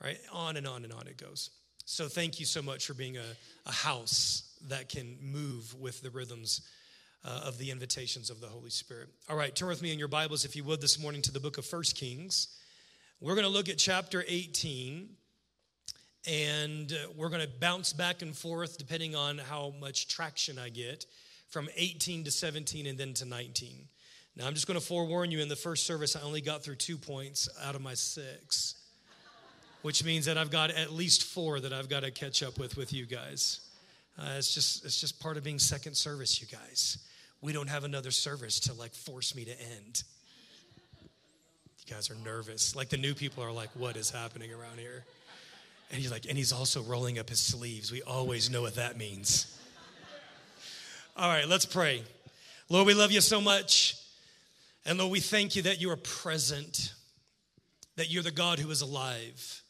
[0.04, 0.20] right?
[0.34, 1.52] On and on and on it goes.
[1.92, 3.24] So, thank you so much for being a,
[3.66, 6.62] a house that can move with the rhythms
[7.26, 9.08] uh, of the invitations of the Holy Spirit.
[9.28, 11.40] All right, turn with me in your Bibles, if you would, this morning to the
[11.40, 12.50] book of First Kings.
[13.20, 15.10] We're going to look at chapter 18
[16.28, 20.70] and uh, we're going to bounce back and forth depending on how much traction I
[20.70, 21.08] get
[21.48, 23.88] from 18 to 17 and then to 19.
[24.36, 26.76] Now, I'm just going to forewarn you in the first service, I only got through
[26.76, 28.76] two points out of my six,
[29.82, 32.78] which means that I've got at least four that I've got to catch up with
[32.78, 33.62] with you guys.
[34.18, 36.98] Uh, it's, just, it's just part of being second service, you guys.
[37.42, 40.04] We don't have another service to like force me to end.
[41.86, 42.76] You guys are nervous.
[42.76, 45.06] Like the new people are like, what is happening around here?
[45.90, 47.92] And he's like, and he's also rolling up his sleeves.
[47.92, 49.58] We always know what that means.
[51.16, 52.04] All right, let's pray.
[52.70, 53.96] Lord, we love you so much.
[54.86, 56.94] And Lord, we thank you that you are present,
[57.96, 59.64] that you're the God who is alive,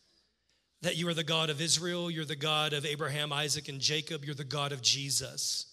[0.81, 4.23] that you are the God of Israel, you're the God of Abraham, Isaac, and Jacob,
[4.23, 5.65] you're the God of Jesus.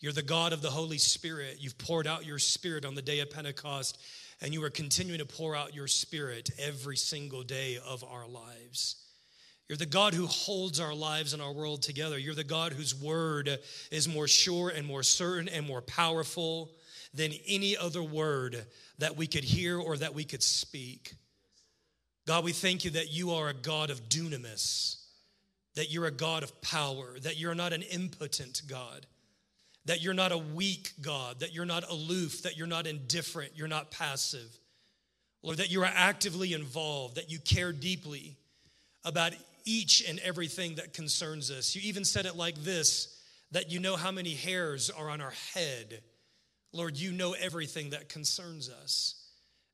[0.00, 1.56] You're the God of the Holy Spirit.
[1.60, 3.98] You've poured out your Spirit on the day of Pentecost,
[4.42, 8.96] and you are continuing to pour out your Spirit every single day of our lives.
[9.68, 12.18] You're the God who holds our lives and our world together.
[12.18, 13.58] You're the God whose word
[13.90, 16.70] is more sure and more certain and more powerful
[17.14, 18.66] than any other word
[18.98, 21.14] that we could hear or that we could speak.
[22.26, 24.96] God, we thank you that you are a God of dunamis,
[25.74, 29.06] that you're a God of power, that you're not an impotent God,
[29.84, 33.68] that you're not a weak God, that you're not aloof, that you're not indifferent, you're
[33.68, 34.58] not passive.
[35.42, 38.36] Lord, that you are actively involved, that you care deeply
[39.04, 39.34] about
[39.66, 41.74] each and everything that concerns us.
[41.74, 43.10] You even said it like this
[43.50, 46.00] that you know how many hairs are on our head.
[46.72, 49.23] Lord, you know everything that concerns us.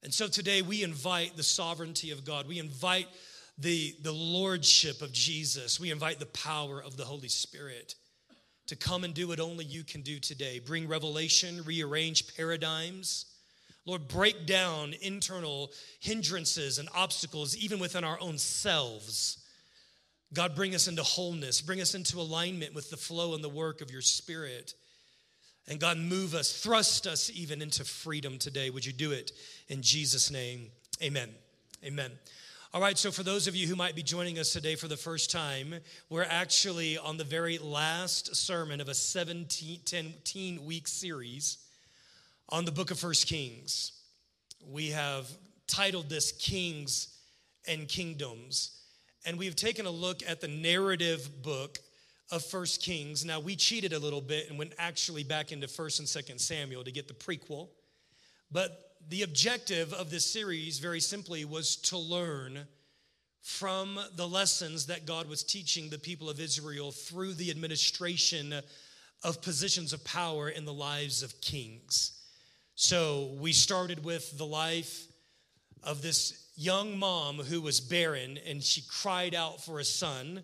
[0.02, 2.48] And so today we invite the sovereignty of God.
[2.48, 3.08] We invite
[3.58, 5.78] the, the lordship of Jesus.
[5.78, 7.94] We invite the power of the Holy Spirit
[8.66, 10.58] to come and do what only you can do today.
[10.58, 13.26] Bring revelation, rearrange paradigms.
[13.84, 15.70] Lord, break down internal
[16.00, 19.40] hindrances and obstacles, even within our own selves
[20.32, 23.80] God, bring us into wholeness, bring us into alignment with the flow and the work
[23.80, 24.74] of your spirit.
[25.70, 28.68] And God, move us, thrust us even into freedom today.
[28.68, 29.32] Would you do it
[29.68, 30.66] in Jesus' name?
[31.02, 31.30] Amen.
[31.82, 32.10] Amen.
[32.74, 34.96] All right, so for those of you who might be joining us today for the
[34.96, 35.76] first time,
[36.08, 41.58] we're actually on the very last sermon of a 17 week series
[42.48, 43.92] on the book of First Kings.
[44.68, 45.26] We have
[45.66, 47.16] titled this Kings
[47.66, 48.80] and Kingdoms
[49.26, 51.78] and we've taken a look at the narrative book
[52.30, 53.24] of First Kings.
[53.24, 56.84] Now we cheated a little bit and went actually back into First and Second Samuel
[56.84, 57.68] to get the prequel.
[58.50, 62.66] But the objective of this series, very simply, was to learn
[63.42, 68.54] from the lessons that God was teaching the people of Israel through the administration
[69.22, 72.12] of positions of power in the lives of kings.
[72.74, 75.06] So we started with the life
[75.82, 80.42] of this young mom who was barren and she cried out for a son.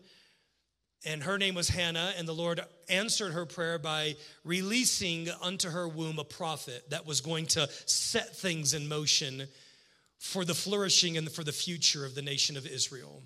[1.04, 5.86] And her name was Hannah, and the Lord answered her prayer by releasing unto her
[5.86, 9.46] womb a prophet that was going to set things in motion
[10.18, 13.22] for the flourishing and for the future of the nation of Israel.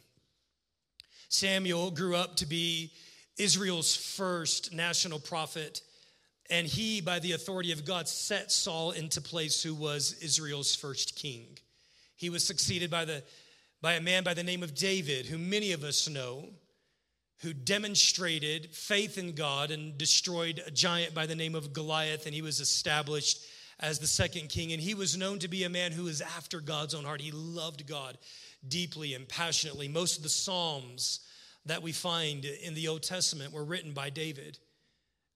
[1.29, 2.93] Samuel grew up to be
[3.39, 5.81] Israel's first national prophet,
[6.51, 11.14] and he, by the authority of God, set Saul into place, who was Israel's first
[11.16, 11.47] king.
[12.16, 13.23] He was succeeded by, the,
[13.81, 16.49] by a man by the name of David, who many of us know,
[17.41, 22.34] who demonstrated faith in God and destroyed a giant by the name of Goliath, and
[22.34, 23.45] he was established
[23.78, 24.72] as the second king.
[24.72, 27.20] And he was known to be a man who was after God's own heart.
[27.20, 28.18] He loved God
[28.68, 29.88] deeply and passionately.
[29.88, 31.20] Most of the Psalms
[31.64, 34.59] that we find in the Old Testament were written by David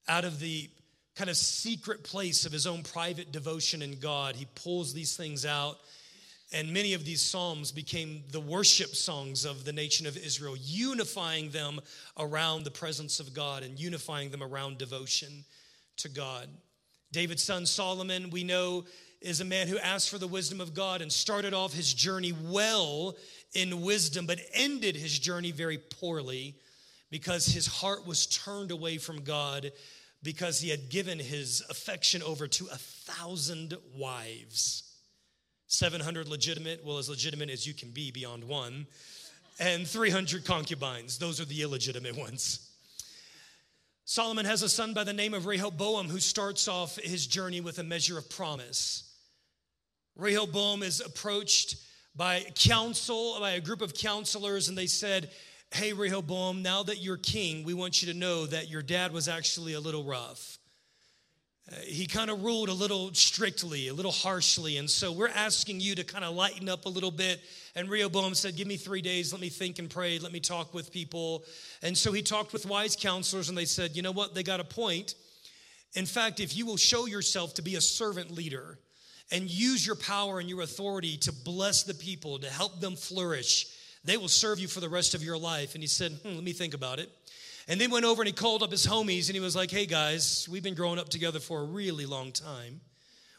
[0.07, 0.69] out of the
[1.15, 4.35] kind of secret place of his own private devotion in God.
[4.35, 5.77] He pulls these things out
[6.55, 11.49] and many of these psalms became the worship songs of the nation of Israel, unifying
[11.49, 11.81] them
[12.17, 15.43] around the presence of God and unifying them around devotion
[15.97, 16.47] to God.
[17.11, 18.85] David's son Solomon, we know,
[19.19, 22.31] is a man who asked for the wisdom of God and started off his journey
[22.31, 23.17] well
[23.53, 26.55] in wisdom, but ended his journey very poorly
[27.11, 29.73] because his heart was turned away from God
[30.23, 34.84] because he had given his affection over to a thousand wives.
[35.67, 38.87] 700 legitimate, well, as legitimate as you can be beyond one.
[39.57, 41.17] and 300 concubines.
[41.17, 42.69] Those are the illegitimate ones.
[44.03, 47.79] Solomon has a son by the name of Rehoboam who starts off his journey with
[47.79, 49.15] a measure of promise.
[50.15, 51.77] Rehoboam is approached
[52.15, 55.31] by council, by a group of counselors, and they said,
[55.71, 59.27] Hey, Rehoboam, now that you're king, we want you to know that your dad was
[59.27, 60.57] actually a little rough.
[61.83, 64.77] He kind of ruled a little strictly, a little harshly.
[64.77, 67.41] And so we're asking you to kind of lighten up a little bit.
[67.75, 69.31] And Rehoboam said, Give me three days.
[69.31, 70.19] Let me think and pray.
[70.19, 71.43] Let me talk with people.
[71.81, 74.35] And so he talked with wise counselors, and they said, You know what?
[74.35, 75.15] They got a point.
[75.95, 78.77] In fact, if you will show yourself to be a servant leader
[79.31, 83.65] and use your power and your authority to bless the people, to help them flourish,
[84.03, 85.73] they will serve you for the rest of your life.
[85.73, 87.09] And he said, hmm, Let me think about it.
[87.67, 89.85] And then went over and he called up his homies and he was like, Hey
[89.85, 92.81] guys, we've been growing up together for a really long time.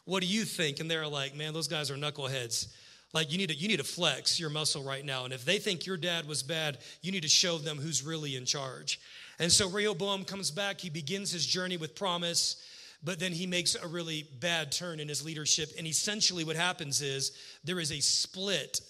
[0.04, 0.80] What do you think?
[0.80, 2.68] And they're like, Man, those guys are knuckleheads.
[3.12, 5.24] Like you need to you need to flex your muscle right now.
[5.24, 8.36] And if they think your dad was bad, you need to show them who's really
[8.36, 9.00] in charge.
[9.38, 12.56] And so Rehoboam comes back, he begins his journey with promise,
[13.04, 15.70] but then he makes a really bad turn in his leadership.
[15.78, 18.80] And essentially what happens is there is a split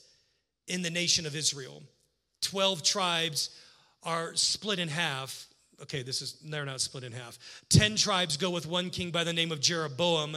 [0.66, 1.82] in the nation of Israel.
[2.43, 3.51] 12 tribes
[4.03, 5.47] are split in half.
[5.82, 7.38] Okay, this is, they're not split in half.
[7.68, 10.36] 10 tribes go with one king by the name of Jeroboam,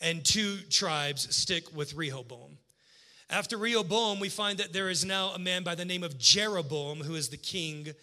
[0.00, 2.58] and two tribes stick with Rehoboam.
[3.28, 6.98] After Rehoboam, we find that there is now a man by the name of Jeroboam
[6.98, 7.94] who is the king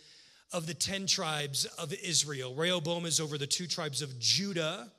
[0.54, 2.56] of the 10 tribes of Israel.
[2.56, 4.90] Rehoboam is over the two tribes of Judah,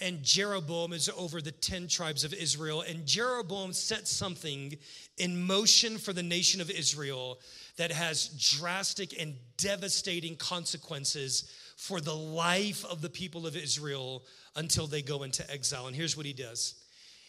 [0.00, 2.82] and Jeroboam is over the 10 tribes of Israel.
[2.82, 4.76] And Jeroboam set something
[5.18, 7.40] in motion for the nation of Israel
[7.76, 8.28] that has
[8.58, 14.24] drastic and devastating consequences for the life of the people of Israel
[14.56, 15.86] until they go into exile.
[15.86, 16.74] And here's what he does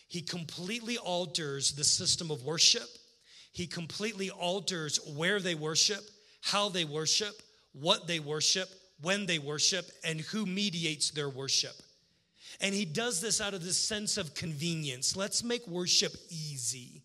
[0.07, 2.88] he completely alters the system of worship,
[3.53, 6.03] he completely alters where they worship,
[6.41, 7.41] how they worship,
[7.74, 8.67] what they worship,
[9.01, 11.76] when they worship, and who mediates their worship.
[12.62, 15.18] And he does this out of this sense of convenience.
[15.18, 17.01] Let's make worship easy.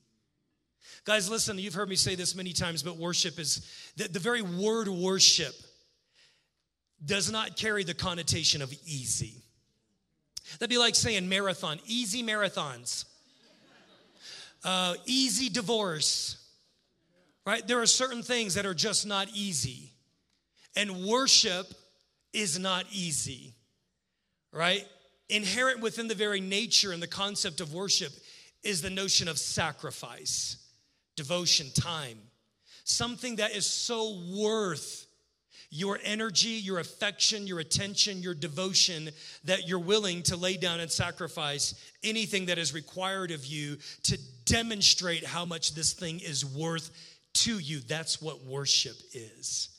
[1.05, 4.43] Guys, listen, you've heard me say this many times, but worship is the, the very
[4.43, 5.55] word worship
[7.05, 9.43] does not carry the connotation of easy.
[10.59, 13.05] That'd be like saying marathon, easy marathons,
[14.65, 16.37] uh, easy divorce,
[17.47, 17.67] right?
[17.67, 19.93] There are certain things that are just not easy.
[20.75, 21.67] And worship
[22.33, 23.55] is not easy,
[24.53, 24.87] right?
[25.29, 28.13] Inherent within the very nature and the concept of worship
[28.63, 30.57] is the notion of sacrifice
[31.17, 32.19] devotion, time.
[32.85, 35.07] Something that is so worth
[35.71, 39.11] your energy, your affection, your attention, your devotion
[39.45, 41.75] that you're willing to lay down and sacrifice
[42.05, 46.91] anything that is required of you to demonstrate how much this thing is worth
[47.33, 47.81] to you.
[47.81, 49.71] That's what worship is.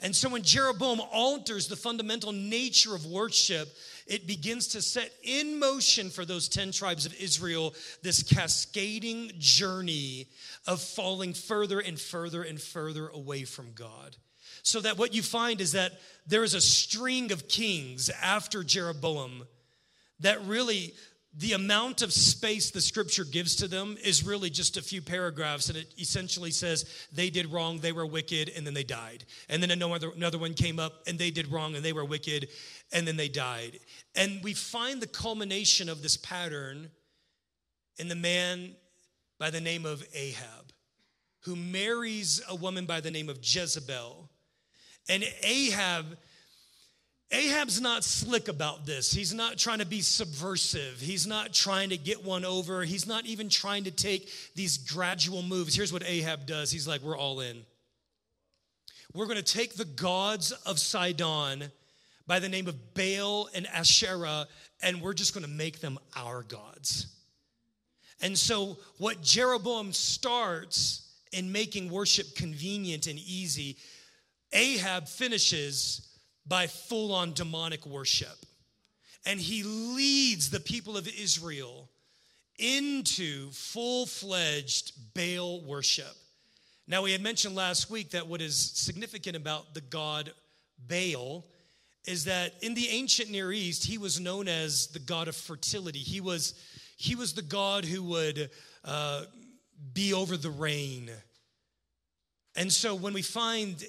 [0.00, 3.68] And so when Jeroboam alters the fundamental nature of worship,
[4.08, 10.26] it begins to set in motion for those 10 tribes of Israel this cascading journey
[10.66, 14.16] of falling further and further and further away from God.
[14.62, 15.92] So that what you find is that
[16.26, 19.46] there is a string of kings after Jeroboam
[20.20, 20.94] that really
[21.36, 25.68] the amount of space the scripture gives to them is really just a few paragraphs
[25.68, 29.24] and it essentially says they did wrong they were wicked and then they died.
[29.48, 32.48] And then another, another one came up and they did wrong and they were wicked
[32.92, 33.78] and then they died.
[34.16, 36.90] And we find the culmination of this pattern
[37.98, 38.74] in the man
[39.38, 40.72] by the name of ahab
[41.40, 44.28] who marries a woman by the name of jezebel.
[45.08, 46.18] And ahab
[47.30, 49.12] Ahab's not slick about this.
[49.12, 50.98] He's not trying to be subversive.
[50.98, 52.84] He's not trying to get one over.
[52.84, 55.74] He's not even trying to take these gradual moves.
[55.74, 57.64] Here's what Ahab does He's like, We're all in.
[59.12, 61.64] We're going to take the gods of Sidon
[62.26, 64.46] by the name of Baal and Asherah,
[64.82, 67.06] and we're just going to make them our gods.
[68.20, 73.76] And so, what Jeroboam starts in making worship convenient and easy,
[74.52, 76.08] Ahab finishes
[76.48, 78.46] by full on demonic worship.
[79.26, 81.88] And he leads the people of Israel
[82.58, 86.14] into full fledged Baal worship.
[86.86, 90.32] Now, we had mentioned last week that what is significant about the god
[90.88, 91.44] Baal
[92.06, 95.98] is that in the ancient Near East, he was known as the god of fertility.
[95.98, 96.54] He was,
[96.96, 98.50] he was the god who would
[98.84, 99.24] uh,
[99.92, 101.10] be over the rain.
[102.56, 103.84] And so when we find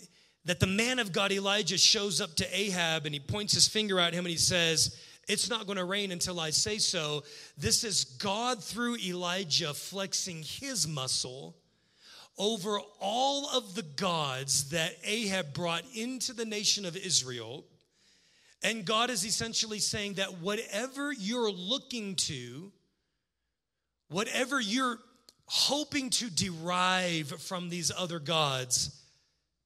[0.50, 4.00] that the man of God Elijah shows up to Ahab and he points his finger
[4.00, 4.98] at him and he says,
[5.28, 7.22] It's not going to rain until I say so.
[7.56, 11.56] This is God through Elijah flexing his muscle
[12.36, 17.64] over all of the gods that Ahab brought into the nation of Israel.
[18.64, 22.72] And God is essentially saying that whatever you're looking to,
[24.08, 24.98] whatever you're
[25.46, 28.96] hoping to derive from these other gods,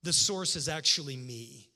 [0.04, 1.70] the source is actually me.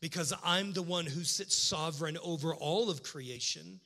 [0.00, 3.80] Because I'm the one who sits sovereign over all of creation.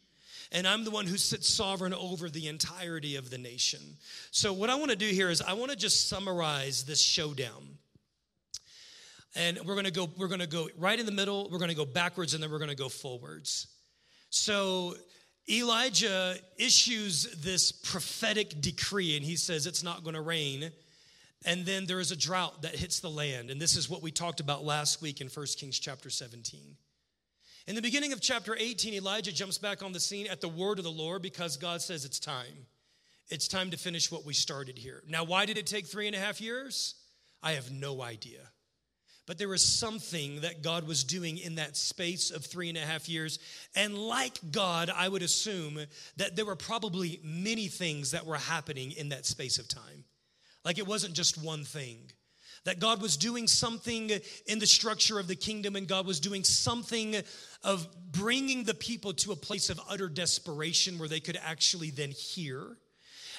[0.53, 3.81] And I'm the one who sits sovereign over the entirety of the nation.
[4.31, 7.79] So, what I want to do here is I want to just summarize this showdown.
[9.35, 11.71] And we're going to go we're going to go right in the middle, we're going
[11.71, 13.67] to go backwards and then we're going to go forwards.
[14.31, 14.95] So,
[15.49, 20.71] Elijah issues this prophetic decree and he says it's not going to rain.
[21.47, 23.51] And then there is a drought that hits the land.
[23.51, 26.77] And this is what we talked about last week in 1 Kings chapter 17.
[27.69, 30.79] In the beginning of chapter 18, Elijah jumps back on the scene at the word
[30.79, 32.67] of the Lord because God says it's time.
[33.29, 35.03] It's time to finish what we started here.
[35.09, 36.97] Now, why did it take three and a half years?
[37.43, 38.41] I have no idea.
[39.27, 42.83] But there was something that God was doing in that space of three and a
[42.83, 43.39] half years.
[43.75, 45.81] And like God, I would assume
[46.17, 50.05] that there were probably many things that were happening in that space of time.
[50.67, 51.99] Like it wasn't just one thing.
[52.65, 54.11] That God was doing something
[54.47, 57.15] in the structure of the kingdom, and God was doing something
[57.63, 62.11] of bringing the people to a place of utter desperation where they could actually then
[62.11, 62.77] hear.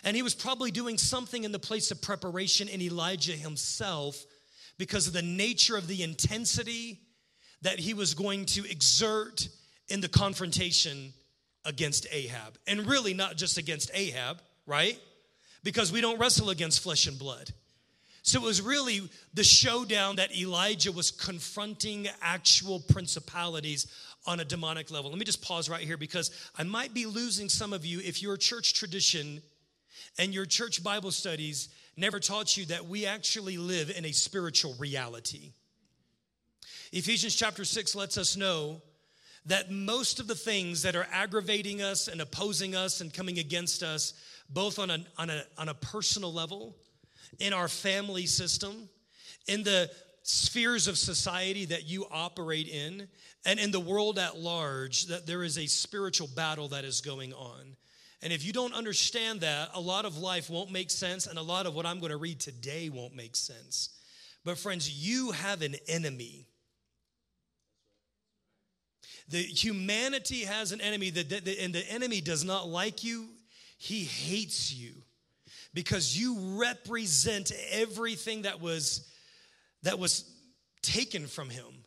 [0.06, 4.24] And He was probably doing something in the place of preparation in Elijah himself
[4.78, 7.02] because of the nature of the intensity
[7.64, 9.50] that he was going to exert
[9.90, 11.12] in the confrontation
[11.66, 12.58] against Ahab.
[12.68, 14.98] And really, not just against Ahab, right?
[15.68, 17.52] Because we don't wrestle against flesh and blood.
[18.22, 19.02] So it was really
[19.34, 23.86] the showdown that Elijah was confronting actual principalities
[24.26, 25.10] on a demonic level.
[25.10, 28.22] Let me just pause right here because I might be losing some of you if
[28.22, 29.42] your church tradition
[30.18, 34.74] and your church Bible studies never taught you that we actually live in a spiritual
[34.80, 35.52] reality.
[36.94, 38.82] Ephesians chapter 6 lets us know
[39.48, 43.84] that most of the things that are aggravating us and opposing us and coming against
[43.84, 44.14] us,
[44.50, 46.76] both on a, on a, on a personal level,
[47.40, 48.90] in our family system,
[49.48, 49.90] in the
[50.24, 53.08] spheres of society that you operate in,
[53.46, 57.34] and in the world at large, that there is a spiritual battle that is going
[57.34, 57.76] on.
[58.22, 61.42] And if you don't understand that, a lot of life won't make sense, and a
[61.42, 63.90] lot of what I'm going to read today won't make sense.
[64.44, 66.48] But, friends, you have an enemy.
[69.30, 73.28] The humanity has an enemy, and the enemy does not like you,
[73.78, 74.94] he hates you
[75.74, 79.08] because you represent everything that was
[79.84, 80.30] that was
[80.82, 81.86] taken from him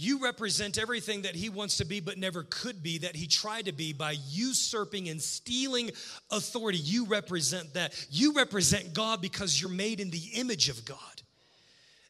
[0.00, 3.66] you represent everything that he wants to be but never could be, that he tried
[3.66, 5.90] to be by usurping and stealing
[6.30, 6.78] authority.
[6.78, 7.92] You represent that.
[8.10, 10.96] You represent God because you're made in the image of God.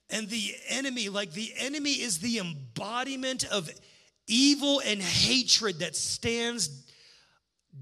[0.09, 3.69] And the enemy, like the enemy, is the embodiment of
[4.29, 6.69] evil and hatred that stands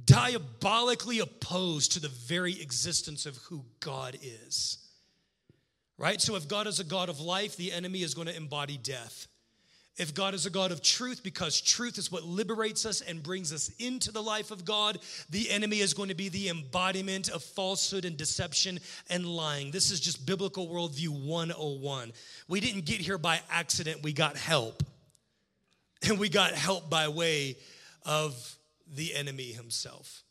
[0.04, 4.78] diabolically opposed to the very existence of who God is.
[5.96, 6.20] Right?
[6.20, 9.26] So, if God is a God of life, the enemy is going to embody death
[9.98, 13.52] if God is a God of truth, because truth is what liberates us and brings
[13.52, 17.42] us into the life of God, the enemy is going to be the embodiment of
[17.42, 18.78] falsehood and deception
[19.10, 19.72] and lying.
[19.72, 22.12] This is just biblical worldview 101.
[22.46, 24.84] We didn't get here by accident, we got help.
[26.08, 27.56] And we got help by way
[28.06, 28.56] of
[28.92, 30.22] the enemy himself.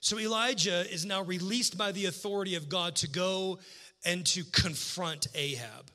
[0.00, 3.58] So Elijah is now released by the authority of God to go
[4.04, 5.90] and to confront Ahab.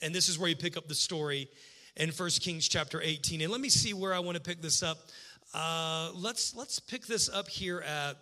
[0.00, 1.48] And this is where you pick up the story
[1.96, 3.40] in 1 Kings chapter 18.
[3.42, 4.98] And let me see where I want to pick this up.
[5.54, 8.16] Uh, let's let's pick this up here at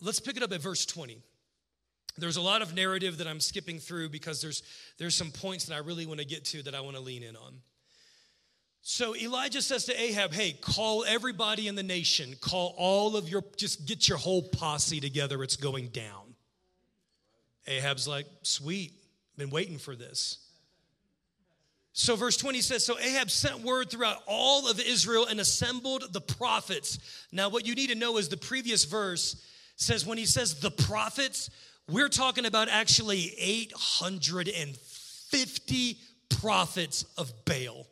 [0.00, 1.22] let's pick it up at verse 20
[2.18, 4.62] there's a lot of narrative that i'm skipping through because there's
[4.98, 7.22] there's some points that i really want to get to that i want to lean
[7.22, 7.54] in on
[8.82, 12.34] so elijah says to ahab hey call everybody in the nation.
[12.40, 15.42] Call all of your just get your whole posse together.
[15.42, 16.34] It's going down.
[17.66, 18.92] Ahab's like sweet.
[19.36, 20.38] Been waiting for this.
[21.94, 26.20] So, verse 20 says So Ahab sent word throughout all of Israel and assembled the
[26.20, 26.98] prophets.
[27.32, 29.42] Now, what you need to know is the previous verse
[29.76, 31.50] says, when he says the prophets,
[31.88, 37.88] we're talking about actually 850 prophets of Baal.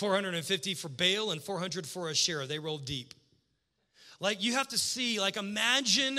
[0.00, 2.46] 450 for Baal and 400 for Asherah.
[2.46, 3.14] They rolled deep.
[4.18, 6.18] Like, you have to see, like, imagine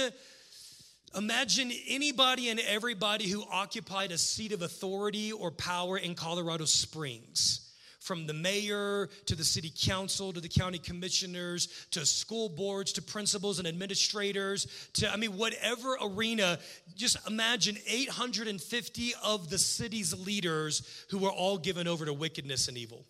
[1.17, 7.69] Imagine anybody and everybody who occupied a seat of authority or power in Colorado Springs
[7.99, 13.01] from the mayor to the city council to the county commissioners to school boards to
[13.01, 16.57] principals and administrators to, I mean, whatever arena.
[16.95, 22.77] Just imagine 850 of the city's leaders who were all given over to wickedness and
[22.77, 23.05] evil.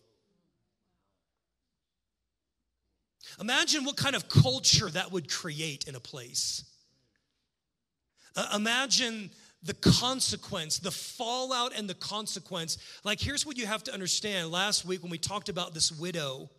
[3.40, 6.64] Imagine what kind of culture that would create in a place.
[8.36, 9.30] Uh, imagine
[9.64, 12.78] the consequence, the fallout and the consequence.
[13.04, 14.52] Like, here's what you have to understand.
[14.52, 16.50] Last week, when we talked about this widow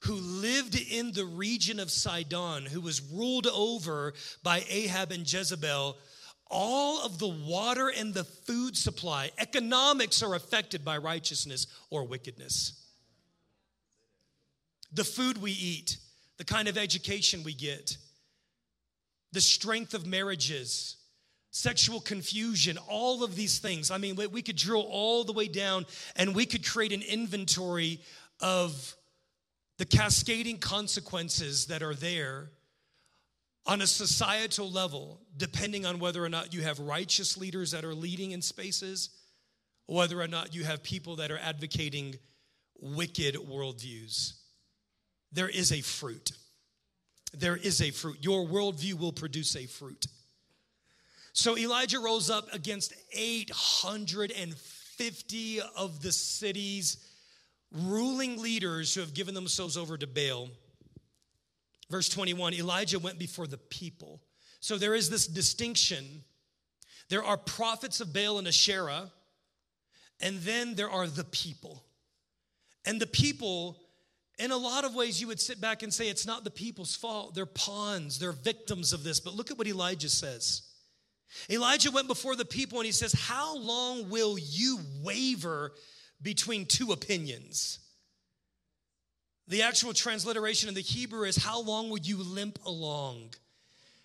[0.00, 4.12] who lived in the region of Sidon, who was ruled over
[4.42, 5.96] by Ahab and Jezebel,
[6.50, 12.84] all of the water and the food supply, economics are affected by righteousness or wickedness.
[14.92, 15.96] The food we eat,
[16.38, 17.96] the kind of education we get,
[19.32, 20.96] the strength of marriages,
[21.50, 23.90] sexual confusion, all of these things.
[23.90, 28.00] I mean, we could drill all the way down and we could create an inventory
[28.40, 28.96] of
[29.78, 32.50] the cascading consequences that are there
[33.66, 37.94] on a societal level, depending on whether or not you have righteous leaders that are
[37.94, 39.10] leading in spaces,
[39.86, 42.16] whether or not you have people that are advocating
[42.80, 44.34] wicked worldviews.
[45.34, 46.32] There is a fruit.
[47.32, 48.18] There is a fruit.
[48.20, 50.06] Your worldview will produce a fruit.
[51.32, 56.98] So Elijah rose up against 850 of the city's
[57.72, 60.48] ruling leaders who have given themselves over to Baal.
[61.90, 64.22] Verse 21 Elijah went before the people.
[64.60, 66.22] So there is this distinction.
[67.08, 69.10] There are prophets of Baal and Asherah,
[70.20, 71.82] and then there are the people.
[72.86, 73.78] And the people,
[74.38, 76.96] in a lot of ways, you would sit back and say it's not the people's
[76.96, 77.34] fault.
[77.34, 79.20] They're pawns, they're victims of this.
[79.20, 80.62] But look at what Elijah says.
[81.50, 85.72] Elijah went before the people and he says, How long will you waver
[86.22, 87.78] between two opinions?
[89.46, 93.34] The actual transliteration in the Hebrew is, How long will you limp along?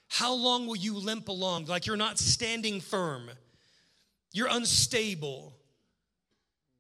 [0.10, 1.66] How long will you limp along?
[1.66, 3.30] Like you're not standing firm,
[4.32, 5.56] you're unstable,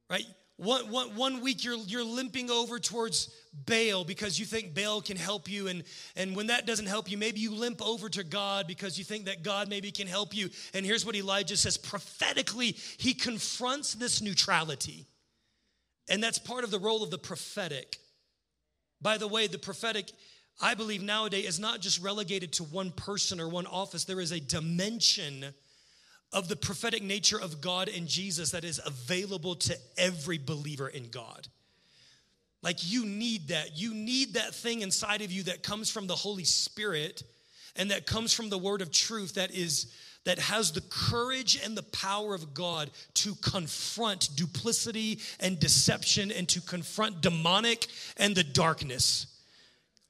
[0.10, 0.26] right?
[0.58, 5.18] One, one, one week you're, you're limping over towards Baal because you think Baal can
[5.18, 5.68] help you.
[5.68, 5.84] And,
[6.16, 9.26] and when that doesn't help you, maybe you limp over to God because you think
[9.26, 10.50] that God maybe can help you.
[10.74, 15.08] And here's what Elijah says prophetically, he confronts this neutrality.
[16.10, 17.97] And that's part of the role of the prophetic.
[19.02, 20.12] By the way, the prophetic,
[20.62, 24.32] I believe nowadays, is not just relegated to one person or one office, there is
[24.32, 25.54] a dimension
[26.32, 31.10] of the prophetic nature of God and Jesus that is available to every believer in
[31.10, 31.47] God.
[32.62, 33.78] Like you need that.
[33.78, 37.24] You need that thing inside of you that comes from the Holy Spirit
[37.76, 39.93] and that comes from the word of truth that is
[40.26, 46.47] that has the courage and the power of God to confront duplicity and deception and
[46.49, 47.88] to confront demonic
[48.18, 49.28] and the darkness.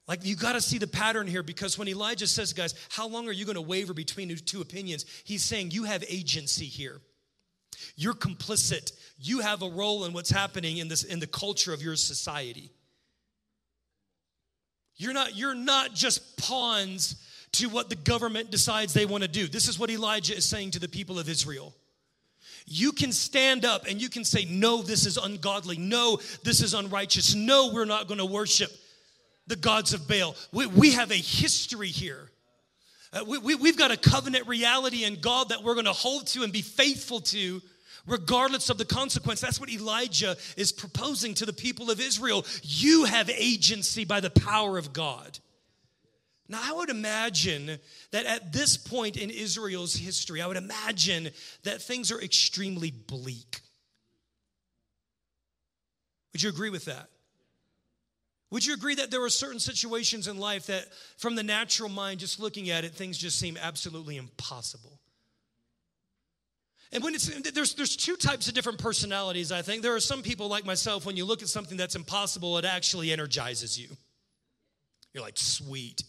[0.07, 3.29] Like you got to see the pattern here because when Elijah says, guys, how long
[3.29, 5.05] are you going to waver between two opinions?
[5.23, 6.99] He's saying you have agency here.
[7.95, 8.91] You're complicit.
[9.19, 12.71] You have a role in what's happening in this in the culture of your society.
[14.95, 19.47] You're not you're not just pawns to what the government decides they want to do.
[19.47, 21.73] This is what Elijah is saying to the people of Israel.
[22.65, 25.77] You can stand up and you can say, No, this is ungodly.
[25.77, 27.33] No, this is unrighteous.
[27.33, 28.71] No, we're not going to worship
[29.47, 30.35] the gods of Baal.
[30.51, 32.29] We, we have a history here.
[33.11, 36.27] Uh, we, we, have got a covenant reality in God that we're going to hold
[36.27, 37.61] to and be faithful to
[38.05, 39.41] regardless of the consequence.
[39.41, 42.45] That's what Elijah is proposing to the people of Israel.
[42.61, 45.39] You have agency by the power of God.
[46.47, 47.77] Now, I would imagine
[48.11, 51.29] that at this point in Israel's history, I would imagine
[51.63, 53.61] that things are extremely bleak.
[56.33, 57.09] Would you agree with that?
[58.51, 60.85] Would you agree that there are certain situations in life that,
[61.17, 64.99] from the natural mind, just looking at it, things just seem absolutely impossible?
[66.91, 69.83] And when it's there's there's two types of different personalities, I think.
[69.83, 73.11] There are some people like myself, when you look at something that's impossible, it actually
[73.11, 73.89] energizes you.
[75.13, 76.03] You're like, sweet.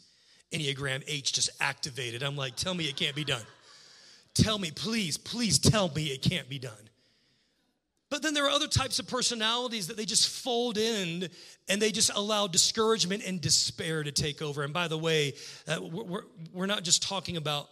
[0.53, 2.22] Enneagram 8 just activated.
[2.22, 3.43] I'm like, tell me it can't be done.
[4.34, 6.89] Tell me, please, please tell me it can't be done.
[8.11, 11.29] But then there are other types of personalities that they just fold in
[11.69, 14.65] and they just allow discouragement and despair to take over.
[14.65, 15.35] And by the way,
[15.69, 17.69] uh, we're, we're not just talking about,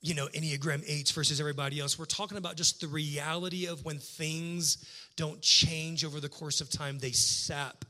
[0.00, 2.00] you know, Enneagram 8s versus everybody else.
[2.00, 4.84] We're talking about just the reality of when things
[5.14, 7.84] don't change over the course of time, they sap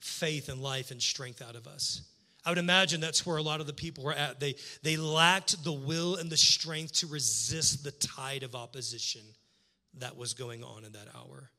[0.00, 2.00] faith and life and strength out of us.
[2.46, 4.40] I would imagine that's where a lot of the people were at.
[4.40, 9.22] They, they lacked the will and the strength to resist the tide of opposition
[9.98, 11.50] that was going on in that hour.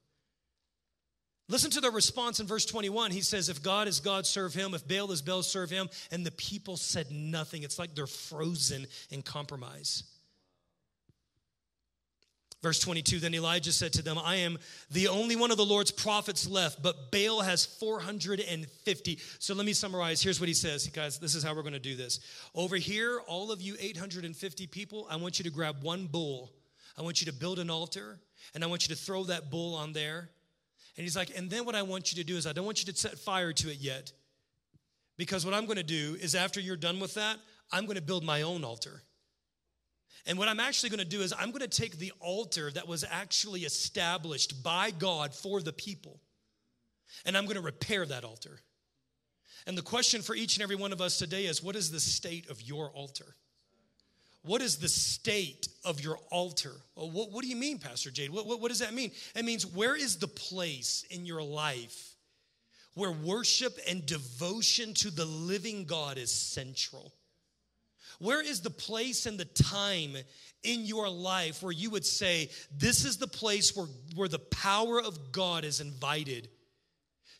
[1.47, 3.11] Listen to the response in verse 21.
[3.11, 4.73] He says, If God is God, serve him.
[4.73, 5.89] If Baal is Baal, serve him.
[6.11, 7.61] And the people said nothing.
[7.61, 10.03] It's like they're frozen in compromise.
[12.63, 14.57] Verse 22 Then Elijah said to them, I am
[14.89, 19.19] the only one of the Lord's prophets left, but Baal has 450.
[19.37, 20.23] So let me summarize.
[20.23, 21.19] Here's what he says, guys.
[21.19, 22.21] This is how we're going to do this.
[22.55, 26.53] Over here, all of you 850 people, I want you to grab one bull.
[26.97, 28.19] I want you to build an altar,
[28.53, 30.29] and I want you to throw that bull on there.
[30.97, 32.85] And he's like, and then what I want you to do is I don't want
[32.85, 34.11] you to set fire to it yet.
[35.17, 37.37] Because what I'm going to do is after you're done with that,
[37.71, 39.01] I'm going to build my own altar.
[40.25, 42.87] And what I'm actually going to do is I'm going to take the altar that
[42.87, 46.19] was actually established by God for the people,
[47.25, 48.59] and I'm going to repair that altar.
[49.67, 51.99] And the question for each and every one of us today is what is the
[51.99, 53.35] state of your altar?
[54.45, 56.73] What is the state of your altar?
[56.93, 58.29] What, what, do you mean, Pastor Jade?
[58.29, 59.11] What, what, what does that mean?
[59.35, 62.15] It means where is the place in your life
[62.93, 67.11] where worship and devotion to the living God is central?
[68.19, 70.15] Where is the place and the time
[70.63, 75.01] in your life where you would say, This is the place where, where the power
[75.01, 76.49] of God is invited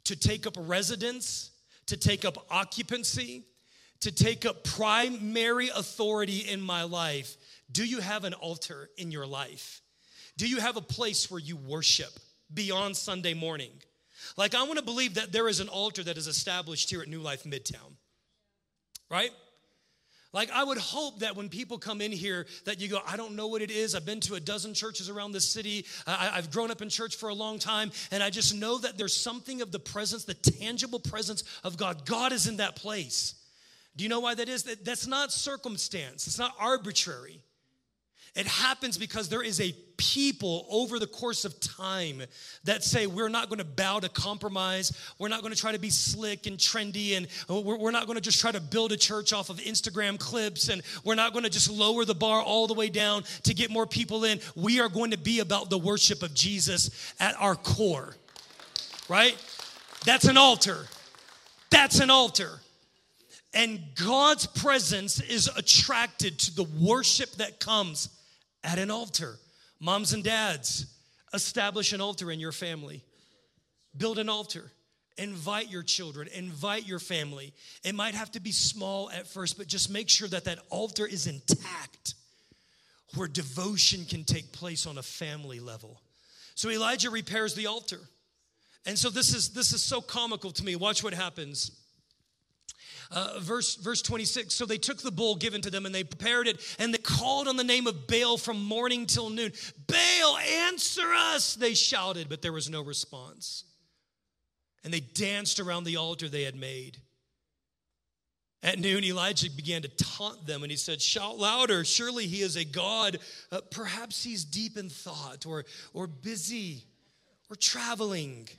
[0.06, 1.52] to take up residence,
[1.86, 3.44] to take up occupancy,
[4.02, 7.36] to take up primary authority in my life?
[7.72, 9.82] Do you have an altar in your life?
[10.38, 12.12] Do you have a place where you worship
[12.54, 13.72] beyond Sunday morning?
[14.38, 17.08] Like, I want to believe that there is an altar that is established here at
[17.08, 17.96] New Life Midtown,
[19.10, 19.32] right?
[20.34, 23.38] Like, I would hope that when people come in here, that you go, I don't
[23.38, 23.96] know what it is.
[23.96, 25.86] I've been to a dozen churches around the city.
[26.06, 28.98] I, have grown up in church for a long time, and I just know that
[28.98, 32.06] there's something of the presence, the tangible presence of God.
[32.06, 33.36] God is in that place.
[33.96, 34.64] Do you know why that is?
[34.64, 37.42] That, that's not circumstance, it's not arbitrary.
[38.36, 42.22] It happens because there is a people over the course of time
[42.66, 44.92] that say we're not going to bow to compromise.
[45.18, 47.16] We're not going to try to be slick and trendy.
[47.16, 50.20] And we're, we're not going to just try to build a church off of Instagram
[50.20, 50.68] clips.
[50.68, 53.72] And we're not going to just lower the bar all the way down to get
[53.72, 54.42] more people in.
[54.54, 58.18] We are going to be about the worship of Jesus at our core,
[59.08, 59.38] right?
[60.04, 60.88] That's an altar.
[61.70, 62.60] That's an altar.
[63.56, 68.10] And God's presence is attracted to the worship that comes
[68.64, 69.38] at an altar.
[69.80, 70.86] Moms and dads,
[71.34, 73.02] establish an altar in your family.
[73.98, 74.72] Build an altar.
[75.18, 77.53] Invite your children, invite your family.
[77.86, 81.06] It might have to be small at first, but just make sure that that altar
[81.06, 82.15] is intact
[83.15, 86.02] where devotion can take place on a family level.
[86.56, 87.99] So Elijah repairs the altar.
[88.86, 90.76] And so this is this is so comical to me.
[90.76, 91.72] Watch what happens.
[93.11, 96.48] Uh, verse, verse 26 So they took the bull given to them and they prepared
[96.48, 99.52] it and they called on the name of Baal from morning till noon.
[99.88, 103.64] Baal, answer us, they shouted, but there was no response.
[104.84, 106.99] And they danced around the altar they had made.
[108.65, 112.56] At noon, Elijah began to taunt them and he said, Shout louder, surely he is
[112.56, 113.19] a God.
[113.52, 116.84] Uh, perhaps he's deep in thought or, or busy
[117.49, 118.49] or traveling.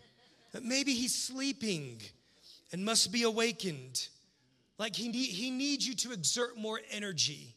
[0.62, 2.00] Maybe he's sleeping
[2.72, 4.08] and must be awakened.
[4.78, 7.54] Like he, need, he needs you to exert more energy.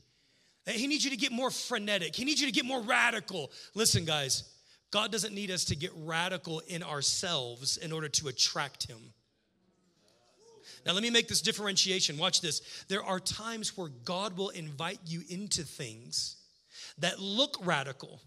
[0.65, 2.15] He needs you to get more frenetic.
[2.15, 3.51] He needs you to get more radical.
[3.73, 4.43] Listen, guys,
[4.91, 8.99] God doesn't need us to get radical in ourselves in order to attract him.
[10.85, 12.17] Now, let me make this differentiation.
[12.17, 12.85] Watch this.
[12.87, 16.37] There are times where God will invite you into things
[16.99, 18.21] that look radical.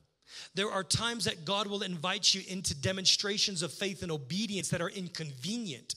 [0.54, 4.80] There are times that God will invite you into demonstrations of faith and obedience that
[4.80, 5.94] are inconvenient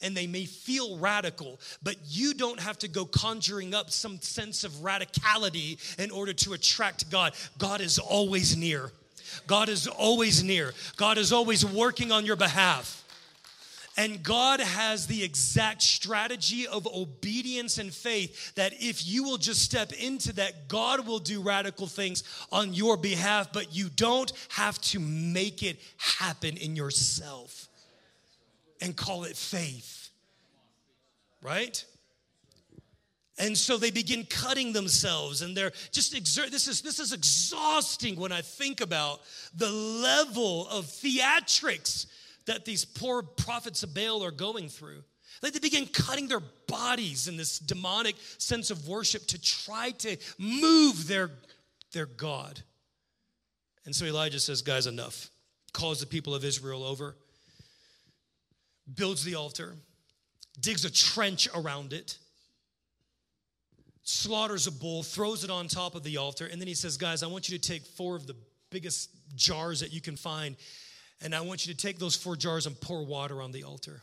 [0.00, 4.64] and they may feel radical, but you don't have to go conjuring up some sense
[4.64, 7.34] of radicality in order to attract God.
[7.58, 8.92] God is always near.
[9.46, 10.72] God is always near.
[10.96, 13.04] God is always working on your behalf.
[13.96, 19.60] And God has the exact strategy of obedience and faith that if you will just
[19.60, 22.22] step into that, God will do radical things
[22.52, 27.67] on your behalf, but you don't have to make it happen in yourself
[28.80, 30.10] and call it faith.
[31.42, 31.84] Right?
[33.38, 38.16] And so they begin cutting themselves and they're just exert this is this is exhausting
[38.16, 39.20] when I think about
[39.54, 42.06] the level of theatrics
[42.46, 45.04] that these poor prophets of Baal are going through.
[45.42, 50.16] Like they begin cutting their bodies in this demonic sense of worship to try to
[50.38, 51.30] move their,
[51.92, 52.60] their God.
[53.84, 55.30] And so Elijah says, Guys, enough.
[55.72, 57.14] Calls the people of Israel over
[58.94, 59.74] builds the altar,
[60.60, 62.18] digs a trench around it,
[64.02, 67.22] slaughters a bull, throws it on top of the altar, and then he says, Guys,
[67.22, 68.36] I want you to take four of the
[68.70, 70.56] biggest jars that you can find,
[71.20, 74.02] And I want you to take those four jars and pour water on the altar.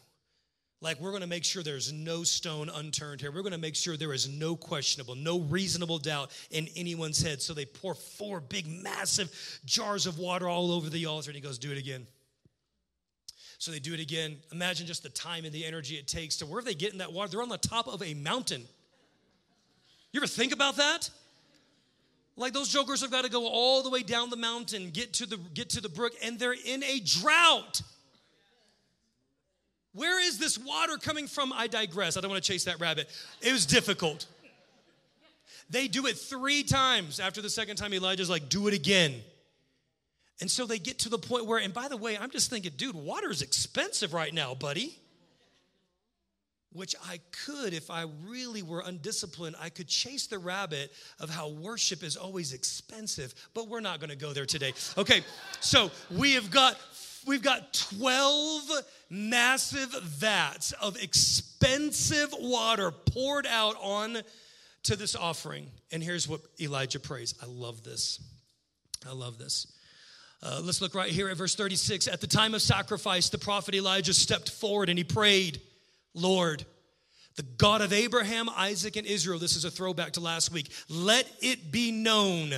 [0.82, 3.32] Like, we're gonna make sure there's no stone unturned here.
[3.32, 7.42] We're gonna make sure there is no questionable, no reasonable doubt in anyone's head.
[7.42, 9.32] So they pour four big, massive
[9.66, 12.06] jars of water all over the altar, and he goes, Do it again.
[13.58, 14.38] So they do it again.
[14.52, 17.14] Imagine just the time and the energy it takes to where they get in that
[17.14, 17.32] water.
[17.32, 18.64] They're on the top of a mountain.
[20.12, 21.10] You ever think about that?
[22.38, 25.26] Like those jokers have got to go all the way down the mountain, get to
[25.26, 27.82] the get to the brook, and they're in a drought.
[29.94, 31.54] Where is this water coming from?
[31.54, 32.18] I digress.
[32.18, 33.08] I don't want to chase that rabbit.
[33.42, 34.26] It was difficult.
[35.70, 37.22] They do it three times.
[37.22, 39.22] After the second time, Elijah's like, do it again.
[40.42, 42.74] And so they get to the point where, and by the way, I'm just thinking,
[42.76, 44.98] dude, water is expensive right now, buddy.
[46.74, 50.92] Which I could, if I really were undisciplined, I could chase the rabbit
[51.22, 54.74] of how worship is always expensive, but we're not gonna go there today.
[54.98, 55.22] Okay,
[55.62, 56.78] so we have got
[57.26, 58.70] we've got 12
[59.10, 64.22] massive vats of expensive water poured out on
[64.84, 65.72] to this offering.
[65.92, 67.34] And here's what Elijah prays.
[67.42, 68.20] I love this.
[69.08, 69.68] I love this.
[70.44, 72.08] Uh, let's look right here at verse 36.
[72.08, 75.62] At the time of sacrifice, the prophet Elijah stepped forward and he prayed,
[76.14, 76.66] Lord,
[77.36, 81.30] the God of Abraham, Isaac, and Israel, this is a throwback to last week, let
[81.42, 82.54] it be known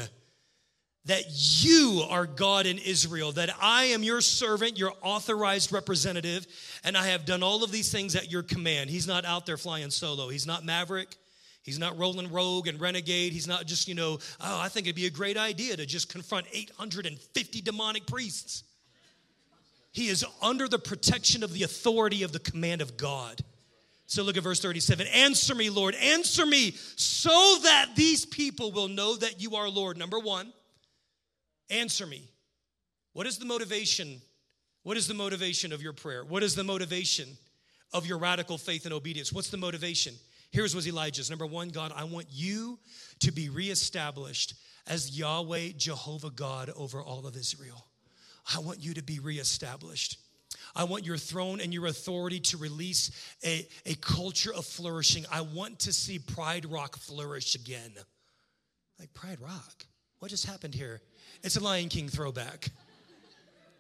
[1.06, 1.24] that
[1.64, 6.46] you are God in Israel, that I am your servant, your authorized representative,
[6.84, 8.90] and I have done all of these things at your command.
[8.90, 11.16] He's not out there flying solo, he's not maverick.
[11.68, 13.34] He's not rolling rogue and renegade.
[13.34, 16.08] He's not just, you know, oh, I think it'd be a great idea to just
[16.08, 18.64] confront 850 demonic priests.
[19.92, 23.42] He is under the protection of the authority of the command of God.
[24.06, 25.08] So look at verse 37.
[25.08, 29.98] Answer me, Lord, answer me so that these people will know that you are Lord.
[29.98, 30.54] Number one,
[31.70, 32.30] answer me.
[33.12, 34.22] What is the motivation?
[34.84, 36.24] What is the motivation of your prayer?
[36.24, 37.28] What is the motivation
[37.92, 39.34] of your radical faith and obedience?
[39.34, 40.14] What's the motivation?
[40.52, 41.30] Here's was Elijah's.
[41.30, 42.80] Number one, God, I want you
[43.20, 44.54] to be reestablished
[44.88, 47.86] as Yahweh, Jehovah God over all of Israel.
[48.56, 50.18] I want you to be reestablished.
[50.76, 53.12] I want your throne and your authority to release
[53.44, 55.26] a, a culture of flourishing.
[55.32, 57.92] I want to see Pride Rock flourish again.
[59.00, 59.86] Like, Pride Rock?
[60.20, 61.02] What just happened here?
[61.44, 62.70] It's a Lion King throwback.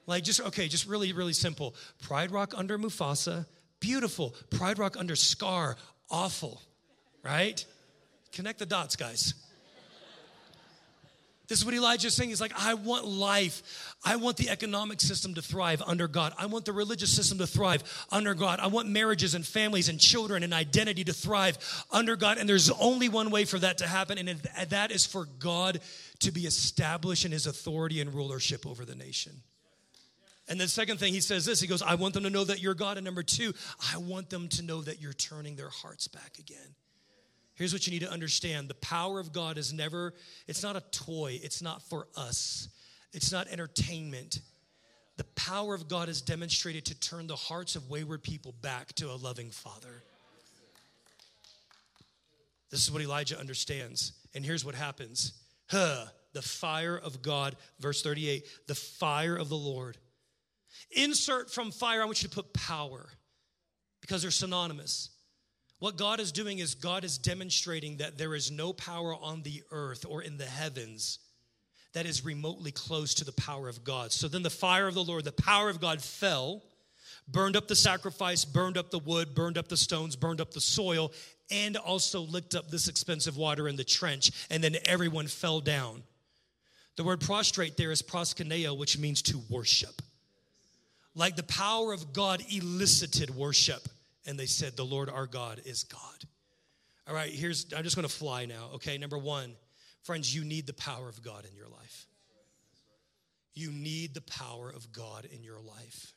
[0.05, 1.75] Like, just, okay, just really, really simple.
[2.01, 3.45] Pride Rock under Mufasa,
[3.79, 4.35] beautiful.
[4.49, 5.75] Pride Rock under Scar,
[6.09, 6.61] awful,
[7.23, 7.63] right?
[8.31, 9.33] Connect the dots, guys.
[11.47, 12.29] This is what Elijah is saying.
[12.29, 13.95] He's like, I want life.
[14.03, 16.33] I want the economic system to thrive under God.
[16.37, 18.59] I want the religious system to thrive under God.
[18.59, 21.57] I want marriages and families and children and identity to thrive
[21.89, 22.37] under God.
[22.37, 25.79] And there's only one way for that to happen, and that is for God
[26.19, 29.31] to be established in his authority and rulership over the nation.
[30.49, 32.61] And the second thing he says this he goes, I want them to know that
[32.61, 32.97] you're God.
[32.97, 33.53] And number two,
[33.93, 36.75] I want them to know that you're turning their hearts back again.
[37.55, 40.13] Here's what you need to understand the power of God is never,
[40.47, 42.69] it's not a toy, it's not for us,
[43.13, 44.41] it's not entertainment.
[45.17, 49.09] The power of God is demonstrated to turn the hearts of wayward people back to
[49.09, 50.03] a loving Father.
[52.69, 54.13] This is what Elijah understands.
[54.35, 55.33] And here's what happens.
[55.69, 59.97] Huh, the fire of God, verse 38, the fire of the Lord.
[60.91, 63.09] Insert from fire, I want you to put power
[64.01, 65.09] because they're synonymous.
[65.79, 69.61] What God is doing is God is demonstrating that there is no power on the
[69.71, 71.19] earth or in the heavens
[71.93, 74.11] that is remotely close to the power of God.
[74.11, 76.63] So then the fire of the Lord, the power of God fell,
[77.27, 80.61] burned up the sacrifice, burned up the wood, burned up the stones, burned up the
[80.61, 81.11] soil,
[81.51, 84.31] and also licked up this expensive water in the trench.
[84.49, 86.03] And then everyone fell down.
[86.95, 90.01] The word prostrate there is proskuneo, which means to worship.
[91.17, 93.89] Like the power of God elicited worship
[94.27, 95.99] and they said, The Lord our God is God.
[97.07, 98.99] All right, here's, I'm just gonna fly now, okay?
[98.99, 99.55] Number one,
[100.03, 102.05] friends, you need the power of God in your life.
[103.55, 106.13] You need the power of God in your life.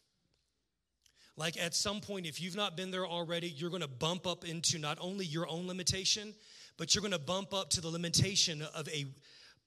[1.35, 4.79] Like at some point, if you've not been there already, you're gonna bump up into
[4.79, 6.35] not only your own limitation,
[6.77, 9.07] but you're gonna bump up to the limitation of a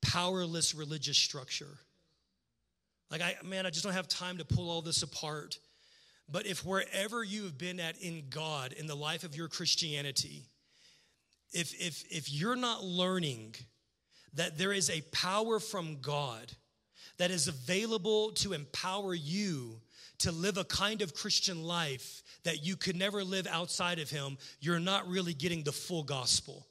[0.03, 1.80] powerless religious structure.
[3.14, 5.60] Like, I, man, I just don't have time to pull all this apart.
[6.27, 10.48] But if wherever you have been at in God, in the life of your Christianity,
[11.52, 13.53] if, if, if you're not learning
[14.34, 16.53] that there is a power from God
[17.19, 19.80] that is available to empower you
[20.18, 24.40] to live a kind of Christian life that you could never live outside of Him,
[24.60, 26.65] you're not really getting the full gospel.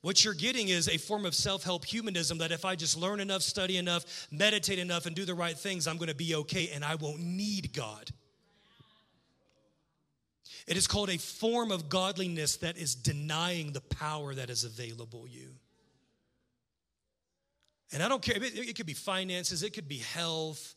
[0.00, 3.20] What you're getting is a form of self help humanism that if I just learn
[3.20, 6.70] enough, study enough, meditate enough, and do the right things, I'm going to be okay
[6.72, 8.10] and I won't need God.
[10.68, 15.26] It is called a form of godliness that is denying the power that is available
[15.26, 15.48] you.
[17.90, 20.74] And I don't care, it, it could be finances, it could be health,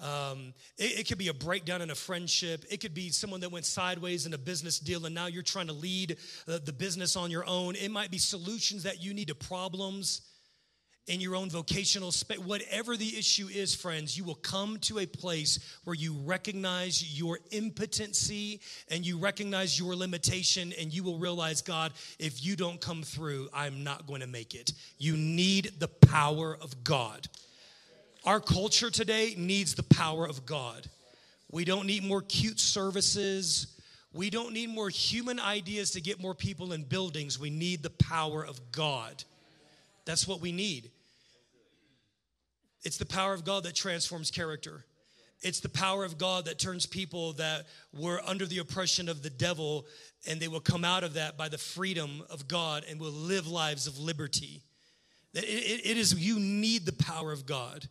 [0.00, 2.64] um, it, it, could be a breakdown in a friendship.
[2.68, 5.68] It could be someone that went sideways in a business deal and now you're trying
[5.68, 6.16] to lead
[6.48, 7.76] uh, the business on your own.
[7.76, 10.22] It might be solutions that you need to problems
[11.06, 12.38] in your own vocational space.
[12.38, 17.38] Whatever the issue is, friends, you will come to a place where you recognize your
[17.50, 23.02] impotency and you recognize your limitation, and you will realize, God, if you don't come
[23.02, 24.72] through, I'm not going to make it.
[24.98, 27.28] You need the power of God.
[28.24, 30.88] Our culture today needs the power of God.
[31.50, 33.66] We don't need more cute services.
[34.14, 37.38] We don't need more human ideas to get more people in buildings.
[37.38, 39.24] We need the power of God.
[40.06, 40.90] That's what we need.
[42.82, 44.84] It's the power of God that transforms character.
[45.42, 49.30] It's the power of God that turns people that were under the oppression of the
[49.30, 49.86] devil
[50.26, 53.46] and they will come out of that by the freedom of God and will live
[53.46, 54.62] lives of liberty.
[55.34, 57.86] It, it, it is, you need the power of God.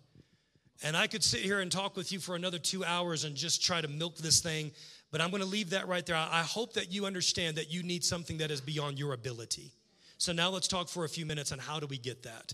[0.84, 3.64] And I could sit here and talk with you for another two hours and just
[3.64, 4.72] try to milk this thing,
[5.11, 6.18] but I'm to leave that right there.
[6.18, 9.72] I hope that you understand that you need something that is beyond your ability.
[10.18, 12.53] So now let's talk for a few minutes on how do we get that?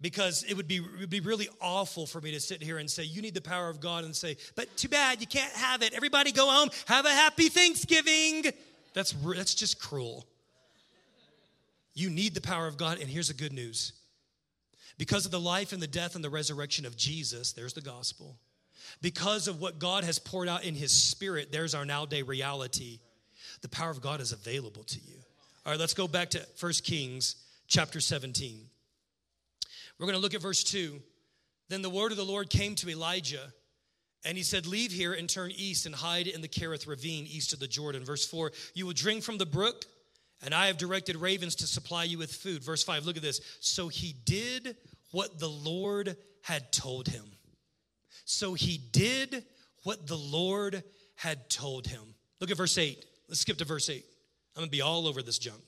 [0.00, 2.90] Because it would be, it would be really awful for me to sit here and
[2.90, 5.82] say, You need the power of God, and say, But too bad, you can't have
[5.82, 5.92] it.
[5.92, 8.52] Everybody go home, have a happy Thanksgiving.
[8.94, 10.24] That's, that's just cruel.
[11.94, 13.92] You need the power of God, and here's the good news
[14.98, 18.36] because of the life and the death and the resurrection of Jesus, there's the gospel.
[19.00, 22.98] Because of what God has poured out in his spirit, there's our now day reality.
[23.62, 25.16] The power of God is available to you.
[25.64, 27.36] All right, let's go back to 1 Kings
[27.68, 28.60] chapter 17.
[29.98, 31.00] We're going to look at verse 2.
[31.68, 33.52] Then the word of the Lord came to Elijah,
[34.24, 37.52] and he said, Leave here and turn east and hide in the Kerith ravine east
[37.52, 38.04] of the Jordan.
[38.04, 39.84] Verse 4 You will drink from the brook,
[40.42, 42.64] and I have directed ravens to supply you with food.
[42.64, 43.40] Verse 5, look at this.
[43.60, 44.76] So he did
[45.10, 47.24] what the Lord had told him.
[48.24, 49.44] So he did
[49.84, 50.82] what the Lord
[51.14, 52.14] had told him.
[52.40, 53.04] Look at verse 8.
[53.28, 54.04] Let's skip to verse 8.
[54.56, 55.60] I'm going to be all over this junk.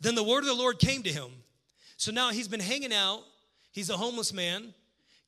[0.00, 1.30] Then the word of the Lord came to him.
[1.96, 3.22] So now he's been hanging out.
[3.72, 4.74] He's a homeless man,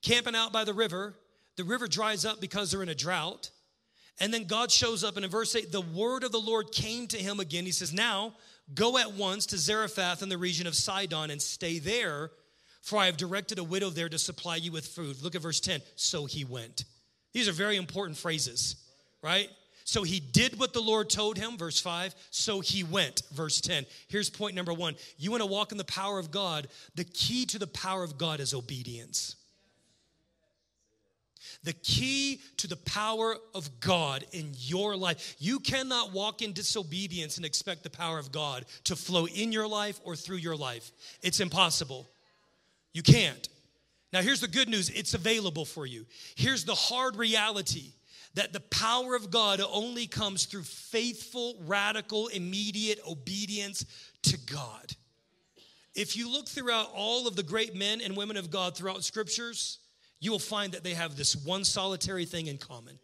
[0.03, 1.15] camping out by the river.
[1.57, 3.51] The river dries up because they're in a drought.
[4.21, 7.07] And then God shows up, and in verse 8, the word of the Lord came
[7.09, 7.65] to him again.
[7.65, 8.35] He says, Now
[8.75, 12.31] go at once to Zarephath in the region of Sidon and stay there
[12.83, 15.23] for I have directed a widow there to supply you with food.
[15.23, 15.81] Look at verse 10.
[15.95, 16.85] So he went.
[17.33, 18.77] These are very important phrases,
[19.23, 19.49] right?
[19.85, 22.15] So he did what the Lord told him, verse 5.
[22.31, 23.87] So he went, verse 10.
[24.09, 24.97] Here's point number one.
[25.17, 26.69] You want to walk in the power of God.
[26.95, 29.37] The key to the power of God is obedience.
[31.65, 35.37] The key to the power of God in your life.
[35.39, 39.69] You cannot walk in disobedience and expect the power of God to flow in your
[39.69, 40.91] life or through your life.
[41.23, 42.09] It's impossible.
[42.93, 43.49] You can't.
[44.13, 46.07] Now, here's the good news it's available for you.
[46.37, 47.93] Here's the hard reality
[48.35, 53.85] that the power of God only comes through faithful, radical, immediate obedience
[54.23, 54.95] to God.
[55.95, 59.79] If you look throughout all of the great men and women of God throughout scriptures,
[60.21, 62.99] you will find that they have this one solitary thing in common.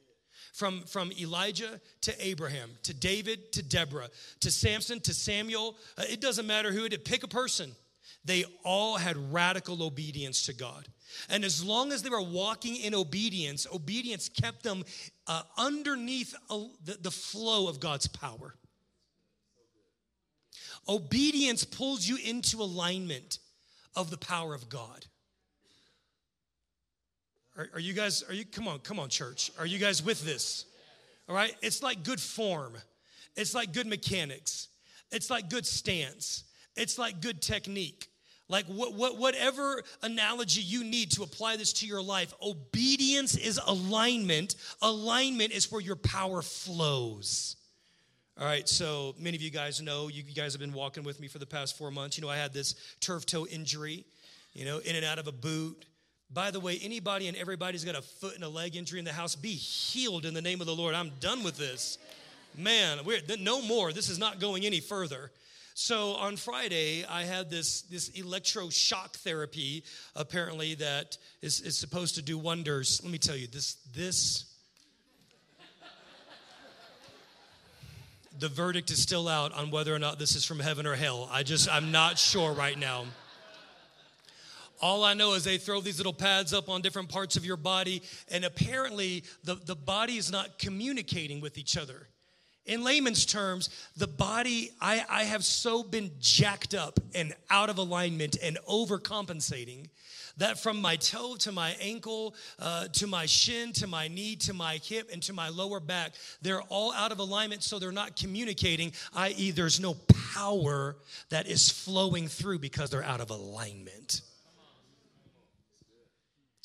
[0.55, 4.09] From, from Elijah to Abraham, to David to Deborah,
[4.41, 7.71] to Samson to Samuel, uh, it doesn't matter who it is, pick a person
[8.29, 10.87] they all had radical obedience to God.
[11.31, 14.85] And as long as they were walking in obedience, obedience kept them
[15.27, 18.55] uh, underneath a, the, the flow of God's power.
[20.87, 23.39] Obedience pulls you into alignment
[23.97, 25.07] of the power of God.
[27.57, 29.51] Are, are, you guys, are you, come on, come on, church.
[29.59, 30.67] Are you guys with this?
[31.29, 31.55] All right?
[31.63, 32.75] It's like good form,
[33.37, 34.69] it's like good mechanics,
[35.11, 36.45] it's like good stance,
[36.77, 38.08] it's like good technique.
[38.49, 43.61] Like what, what, whatever analogy you need to apply this to your life, obedience is
[43.67, 44.55] alignment.
[44.81, 47.57] Alignment is where your power flows.
[48.41, 51.27] All right, so many of you guys know, you guys have been walking with me
[51.29, 52.17] for the past four months.
[52.17, 54.05] You know, I had this turf toe injury,
[54.55, 55.85] you know, in and out of a boot.
[56.31, 59.13] By the way, anybody and everybody's got a foot and a leg injury in the
[59.13, 60.95] house, be healed in the name of the Lord.
[60.95, 61.99] I'm done with this.
[62.57, 63.93] Man, we're, no more.
[63.93, 65.33] This is not going any further.
[65.81, 69.85] So on Friday, I had this, this electroshock therapy,
[70.17, 73.01] apparently, that is, is supposed to do wonders.
[73.05, 74.57] Let me tell you, this, this,
[78.41, 81.29] The verdict is still out on whether or not this is from heaven or hell.
[81.31, 83.05] I just, I'm not sure right now.
[84.81, 87.57] All I know is they throw these little pads up on different parts of your
[87.57, 88.03] body,
[88.33, 92.09] and apparently the, the body is not communicating with each other.
[92.69, 97.79] In layman's terms, the body, I, I have so been jacked up and out of
[97.79, 99.89] alignment and overcompensating
[100.37, 104.53] that from my toe to my ankle, uh, to my shin, to my knee, to
[104.53, 106.13] my hip, and to my lower back,
[106.43, 109.95] they're all out of alignment, so they're not communicating, i.e., there's no
[110.35, 110.97] power
[111.31, 114.21] that is flowing through because they're out of alignment.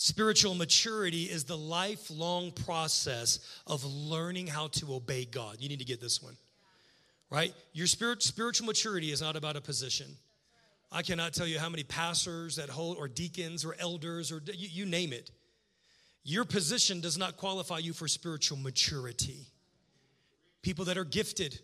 [0.03, 5.55] Spiritual maturity is the lifelong process of learning how to obey God.
[5.61, 6.35] You need to get this one,
[7.29, 7.53] right?
[7.71, 10.07] Your spirit, spiritual maturity is not about a position.
[10.91, 14.67] I cannot tell you how many pastors that hold, or deacons, or elders, or you,
[14.69, 15.31] you name it.
[16.25, 19.47] Your position does not qualify you for spiritual maturity.
[20.63, 21.61] People that are gifted,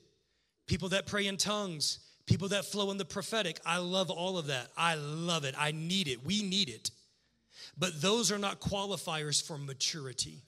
[0.66, 3.60] people that pray in tongues, people that flow in the prophetic.
[3.66, 4.70] I love all of that.
[4.78, 5.56] I love it.
[5.58, 6.26] I need it.
[6.26, 6.92] We need it.
[7.80, 10.44] But those are not qualifiers for maturity.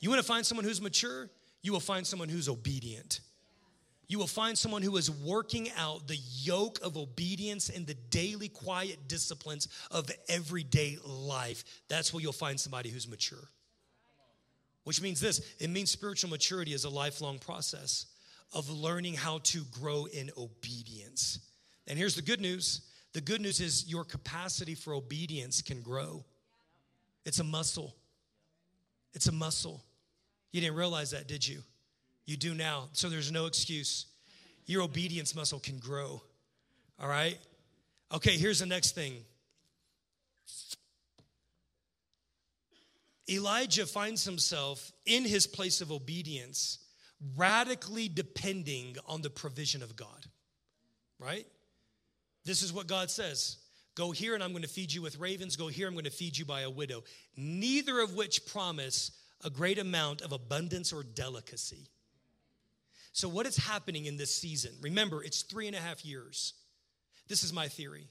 [0.00, 1.28] You want to find someone who's mature?
[1.60, 3.20] You will find someone who's obedient
[4.08, 8.48] you will find someone who is working out the yoke of obedience in the daily
[8.48, 11.62] quiet disciplines of everyday life.
[11.88, 13.50] That's where you'll find somebody who's mature.
[14.84, 18.06] Which means this it means spiritual maturity is a lifelong process
[18.54, 21.40] of learning how to grow in obedience.
[21.86, 22.80] And here's the good news
[23.12, 26.24] the good news is your capacity for obedience can grow.
[27.24, 27.94] It's a muscle.
[29.14, 29.84] It's a muscle.
[30.52, 31.62] You didn't realize that, did you?
[32.24, 34.06] You do now, so there's no excuse.
[34.66, 36.22] Your obedience muscle can grow.
[37.00, 37.38] All right?
[38.12, 39.24] Okay, here's the next thing.
[43.30, 46.78] Elijah finds himself in his place of obedience,
[47.36, 50.26] radically depending on the provision of God.
[51.18, 51.46] Right?
[52.44, 53.58] This is what God says
[53.98, 55.56] Go here, and I'm going to feed you with ravens.
[55.56, 57.02] Go here, I'm going to feed you by a widow.
[57.36, 59.10] Neither of which promise
[59.44, 61.88] a great amount of abundance or delicacy.
[63.12, 64.70] So, what is happening in this season?
[64.80, 66.54] Remember, it's three and a half years.
[67.26, 68.06] This is my theory.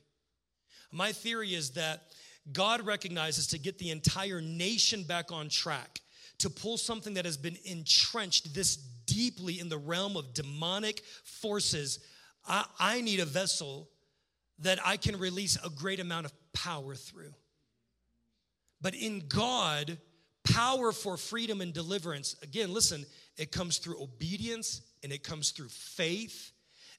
[0.92, 2.02] My theory is that
[2.52, 6.02] God recognizes to get the entire nation back on track,
[6.40, 12.00] to pull something that has been entrenched this deeply in the realm of demonic forces.
[12.46, 13.88] I, I need a vessel
[14.60, 17.34] that I can release a great amount of power through.
[18.82, 19.98] But in God,
[20.44, 23.06] power for freedom and deliverance, again, listen,
[23.38, 26.52] it comes through obedience and it comes through faith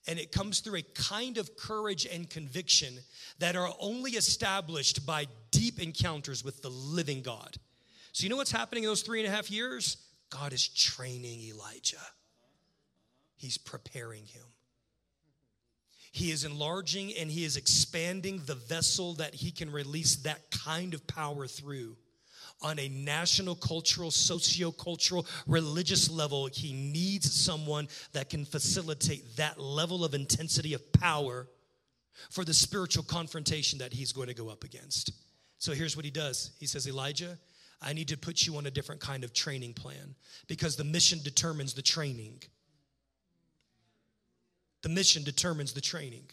[0.06, 2.98] and it comes through a kind of courage and conviction
[3.40, 7.56] that are only established by deep encounters with the living God.
[8.12, 9.98] So, you know what's happening in those three and a half years?
[10.30, 11.97] God is training Elijah,
[13.36, 14.44] He's preparing him.
[16.12, 20.94] He is enlarging and He is expanding the vessel that He can release that kind
[20.94, 21.97] of power through
[22.60, 30.05] on a national, cultural, socio-cultural, religious level, he needs someone that can facilitate that level
[30.05, 31.47] of intensity of power
[32.30, 35.12] for the spiritual confrontation that he's going to go up against.
[35.59, 36.52] So here's what he does.
[36.59, 37.39] He says, Elijah,
[37.80, 40.16] I need to put you on a different kind of training plan
[40.48, 42.43] because the mission determines the training.
[44.82, 46.24] The mission determines the training.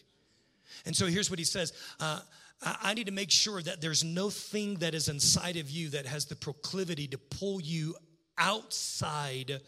[0.85, 2.19] And so here's what he says uh,
[2.61, 6.05] I need to make sure that there's no thing that is inside of you that
[6.05, 7.95] has the proclivity to pull you
[8.38, 9.61] outside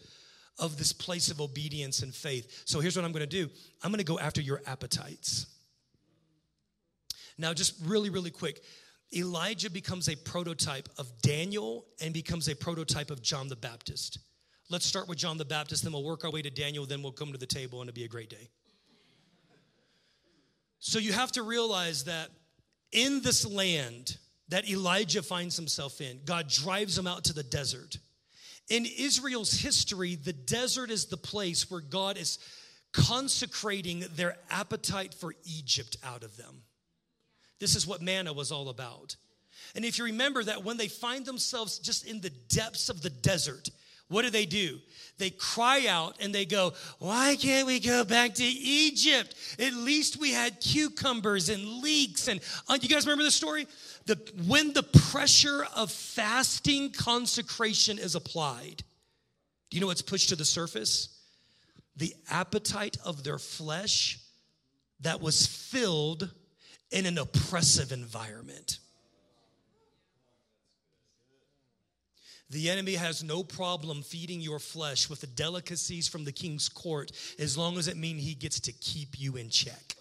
[0.58, 2.62] of this place of obedience and faith.
[2.64, 3.48] So here's what I'm going to do
[3.82, 5.46] I'm going to go after your appetites.
[7.36, 8.62] Now, just really, really quick
[9.14, 14.18] Elijah becomes a prototype of Daniel and becomes a prototype of John the Baptist.
[14.70, 17.12] Let's start with John the Baptist, then we'll work our way to Daniel, then we'll
[17.12, 18.50] come to the table, and it'll be a great day.
[20.80, 22.30] So you have to realize that
[22.92, 24.16] in this land
[24.48, 27.98] that Elijah finds himself in, God drives him out to the desert.
[28.68, 32.38] In Israel's history, the desert is the place where God is
[32.92, 36.62] consecrating their appetite for Egypt out of them.
[37.58, 39.16] This is what manna was all about.
[39.74, 43.10] And if you remember that when they find themselves just in the depths of the
[43.10, 43.70] desert,
[44.08, 44.80] what do they do?
[45.18, 49.34] They cry out and they go, Why can't we go back to Egypt?
[49.58, 52.28] At least we had cucumbers and leeks.
[52.28, 53.66] And uh, you guys remember the story?
[54.06, 58.82] The, when the pressure of fasting consecration is applied,
[59.70, 61.10] do you know what's pushed to the surface?
[61.96, 64.18] The appetite of their flesh
[65.00, 66.30] that was filled
[66.90, 68.78] in an oppressive environment.
[72.50, 77.12] The enemy has no problem feeding your flesh with the delicacies from the king's court
[77.38, 79.96] as long as it means he gets to keep you in check.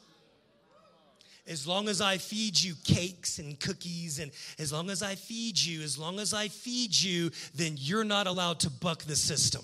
[1.46, 5.58] As long as I feed you cakes and cookies, and as long as I feed
[5.58, 9.64] you, as long as I feed you, then you're not allowed to buck the system.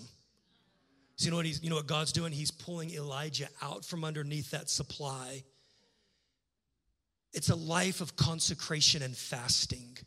[1.17, 2.31] So you know what he's, you know what God's doing?
[2.31, 5.43] He's pulling Elijah out from underneath that supply.
[7.33, 9.97] It's a life of consecration and fasting.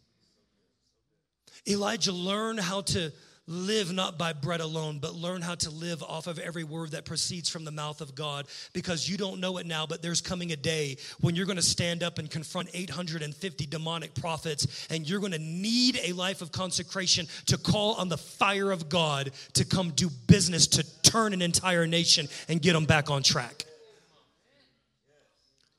[1.69, 3.13] Elijah learned how to
[3.49, 7.05] live not by bread alone, but learn how to live off of every word that
[7.05, 10.51] proceeds from the mouth of God because you don't know it now, but there's coming
[10.53, 15.21] a day when you're going to stand up and confront 850 demonic prophets, and you're
[15.21, 19.65] going to need a life of consecration to call on the fire of God to
[19.65, 23.65] come do business to turn an entire nation and get them back on track.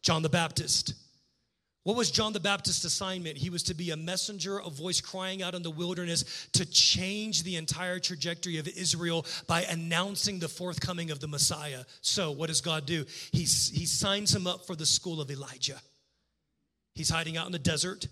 [0.01, 0.93] John the Baptist
[1.87, 3.37] what was John the Baptist's assignment?
[3.37, 7.43] He was to be a messenger, a voice crying out in the wilderness to change
[7.43, 11.85] the entire trajectory of Israel by announcing the forthcoming of the Messiah.
[12.01, 13.05] So, what does God do?
[13.31, 15.79] He, he signs him up for the school of Elijah.
[16.93, 18.09] He's hiding out in the desert.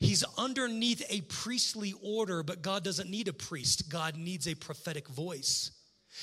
[0.00, 5.08] He's underneath a priestly order, but God doesn't need a priest, God needs a prophetic
[5.08, 5.72] voice.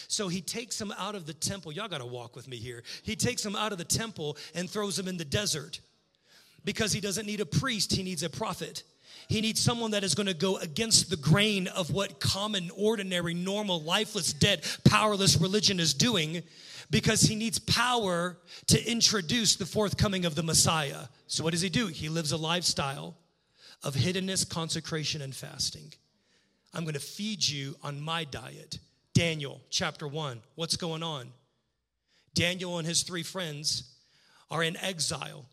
[0.08, 1.72] So he takes him out of the temple.
[1.72, 2.82] Y'all got to walk with me here.
[3.04, 5.82] He takes him out of the temple and throws him in the desert
[6.70, 8.84] because he doesn't need a priest, he needs a prophet.
[9.28, 13.34] He needs someone that is going to go against the grain of what common, ordinary,
[13.34, 16.44] normal, lifeless, dead, powerless religion is doing
[16.91, 18.38] because he needs power
[18.68, 21.06] to introduce the forthcoming of the Messiah.
[21.26, 21.88] So, what does he do?
[21.88, 23.18] He lives a lifestyle
[23.82, 25.91] of hiddenness, consecration, and fasting.
[26.76, 28.78] I'm going to feed you on my diet.
[29.16, 30.40] Daniel chapter 1.
[30.54, 31.32] What's going on?
[32.36, 33.96] Daniel and his three friends
[34.52, 35.48] are in exile.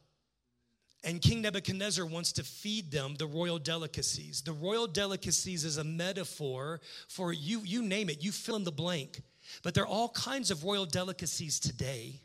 [1.06, 4.42] And King Nebuchadnezzar wants to feed them the royal delicacies.
[4.42, 8.72] The royal delicacies is a metaphor for you, you name it, you fill in the
[8.72, 9.22] blank.
[9.62, 12.22] But there are all kinds of royal delicacies today,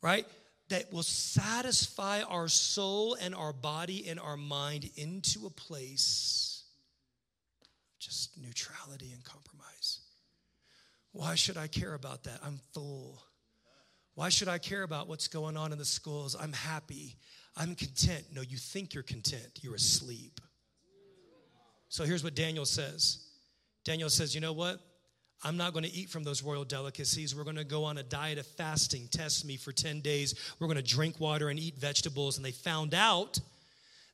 [0.00, 0.26] right?
[0.68, 6.62] That will satisfy our soul and our body and our mind into a place
[7.60, 7.68] of
[7.98, 10.02] just neutrality and compromise.
[11.10, 12.38] Why should I care about that?
[12.44, 13.20] I'm full.
[14.18, 16.34] Why should I care about what's going on in the schools?
[16.34, 17.14] I'm happy.
[17.56, 18.24] I'm content.
[18.34, 19.60] No, you think you're content.
[19.60, 20.40] You're asleep.
[21.88, 23.24] So here's what Daniel says
[23.84, 24.80] Daniel says, You know what?
[25.44, 27.32] I'm not going to eat from those royal delicacies.
[27.32, 29.06] We're going to go on a diet of fasting.
[29.08, 30.34] Test me for 10 days.
[30.58, 32.38] We're going to drink water and eat vegetables.
[32.38, 33.38] And they found out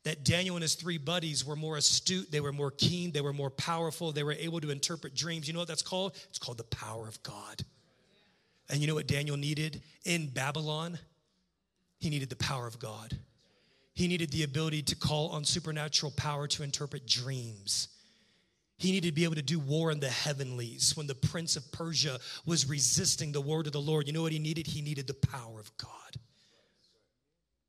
[0.03, 3.33] that Daniel and his three buddies were more astute, they were more keen, they were
[3.33, 5.49] more powerful, they were able to interpret dreams.
[5.49, 6.15] You know what that's called?
[6.29, 7.65] It's called the power of God.
[8.71, 10.99] And you know what Daniel needed in Babylon?
[11.99, 13.19] He needed the power of God.
[13.95, 17.89] He needed the ability to call on supernatural power to interpret dreams.
[18.77, 21.71] He needed to be able to do war in the heavenlies when the prince of
[21.71, 24.07] Persia was resisting the word of the Lord.
[24.07, 24.67] You know what he needed?
[24.67, 25.91] He needed the power of God.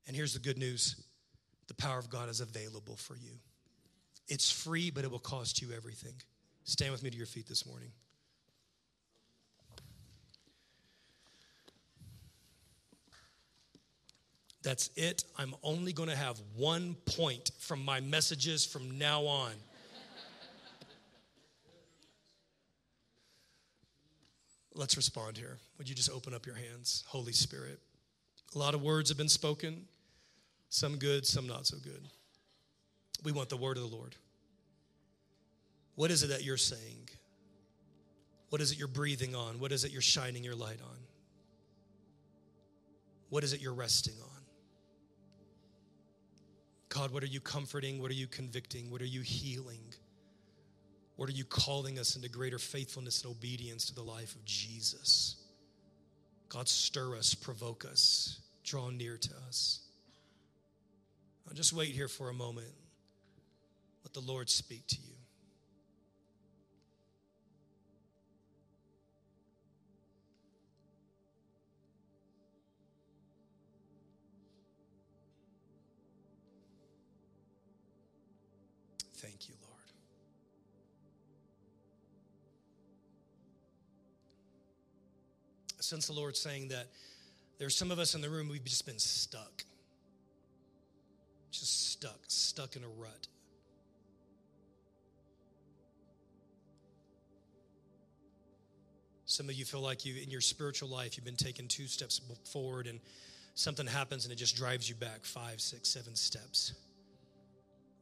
[0.06, 0.96] And here's the good news
[1.68, 3.38] the power of God is available for you.
[4.28, 6.14] It's free, but it will cost you everything.
[6.64, 7.92] Stand with me to your feet this morning.
[14.66, 15.22] That's it.
[15.38, 19.52] I'm only going to have one point from my messages from now on.
[24.74, 25.58] Let's respond here.
[25.78, 27.04] Would you just open up your hands?
[27.06, 27.78] Holy Spirit.
[28.56, 29.84] A lot of words have been spoken,
[30.68, 32.02] some good, some not so good.
[33.22, 34.16] We want the word of the Lord.
[35.94, 37.08] What is it that you're saying?
[38.48, 39.60] What is it you're breathing on?
[39.60, 40.98] What is it you're shining your light on?
[43.30, 44.35] What is it you're resting on?
[46.96, 48.00] God, what are you comforting?
[48.00, 48.90] What are you convicting?
[48.90, 49.82] What are you healing?
[51.16, 55.36] What are you calling us into greater faithfulness and obedience to the life of Jesus?
[56.48, 59.80] God, stir us, provoke us, draw near to us.
[61.52, 62.72] Just wait here for a moment.
[64.02, 64.96] Let the Lord speak to.
[64.96, 65.15] You,
[85.86, 86.88] sense the Lord saying that
[87.58, 89.64] there's some of us in the room, we've just been stuck.
[91.50, 93.28] Just stuck, stuck in a rut.
[99.24, 102.20] Some of you feel like you, in your spiritual life, you've been taking two steps
[102.44, 103.00] forward and
[103.54, 106.74] something happens and it just drives you back five, six, seven steps.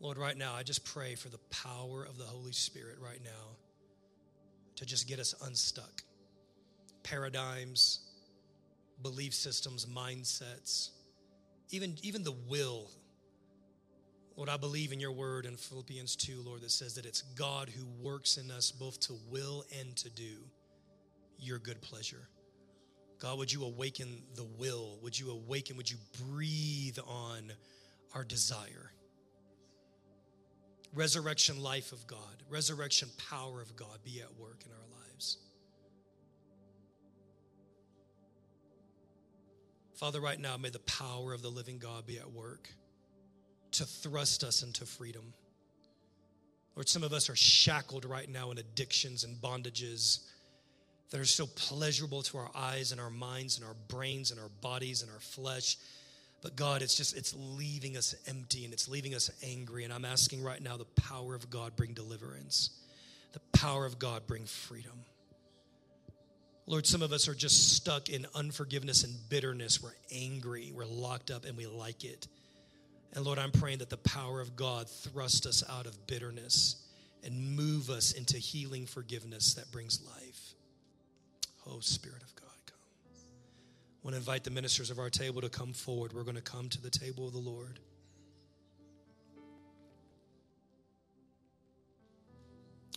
[0.01, 3.57] Lord, right now, I just pray for the power of the Holy Spirit right now
[4.77, 6.03] to just get us unstuck.
[7.05, 8.01] Paradigms,
[9.03, 10.91] belief systems, mindsets,
[11.71, 12.91] even, even the will.
[14.37, 17.69] Lord, I believe in your word in Philippians 2, Lord, that says that it's God
[17.69, 20.39] who works in us both to will and to do
[21.39, 22.29] your good pleasure.
[23.21, 24.99] God, would you awaken the will?
[25.03, 27.53] Would you awaken, would you breathe on
[28.15, 28.91] our desire?
[30.95, 34.94] Resurrection life of God, resurrection power of God be at work in our lives.
[39.95, 42.69] Father, right now, may the power of the living God be at work
[43.73, 45.33] to thrust us into freedom.
[46.75, 50.21] Lord, some of us are shackled right now in addictions and bondages
[51.11, 54.49] that are so pleasurable to our eyes and our minds and our brains and our
[54.61, 55.77] bodies and our flesh.
[56.43, 59.85] But God, it's just, it's leaving us empty and it's leaving us angry.
[59.85, 62.71] And I'm asking right now the power of God bring deliverance,
[63.33, 65.05] the power of God bring freedom.
[66.67, 69.83] Lord, some of us are just stuck in unforgiveness and bitterness.
[69.83, 72.27] We're angry, we're locked up, and we like it.
[73.13, 76.77] And Lord, I'm praying that the power of God thrust us out of bitterness
[77.23, 80.55] and move us into healing forgiveness that brings life.
[81.67, 82.79] Oh, Spirit of God, come.
[83.15, 86.13] I want to invite the ministers of our table to come forward.
[86.13, 87.79] We're going to come to the table of the Lord.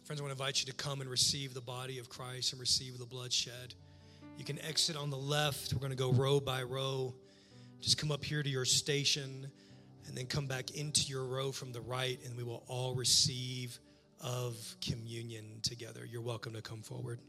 [0.08, 2.62] Friends, I want to invite you to come and receive the body of Christ and
[2.62, 3.74] receive the blood shed.
[4.38, 5.74] You can exit on the left.
[5.74, 7.14] We're going to go row by row.
[7.82, 9.52] Just come up here to your station
[10.06, 13.78] and then come back into your row from the right, and we will all receive
[14.22, 16.08] of communion together.
[16.10, 17.20] You're welcome to come forward.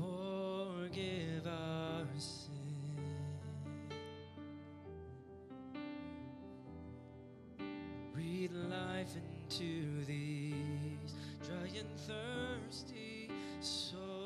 [0.00, 2.48] Forgive our sin.
[8.14, 11.14] Breathe life into these
[11.44, 13.28] dry and thirsty
[13.60, 14.19] souls.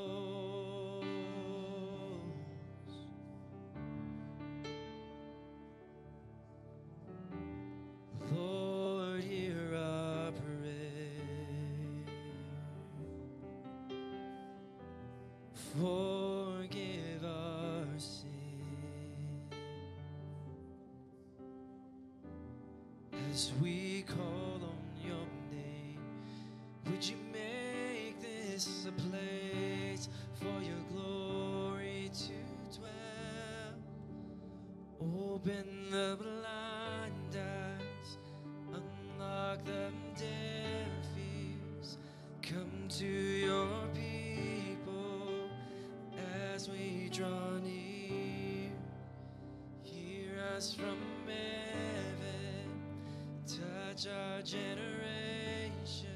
[54.44, 56.06] Generation.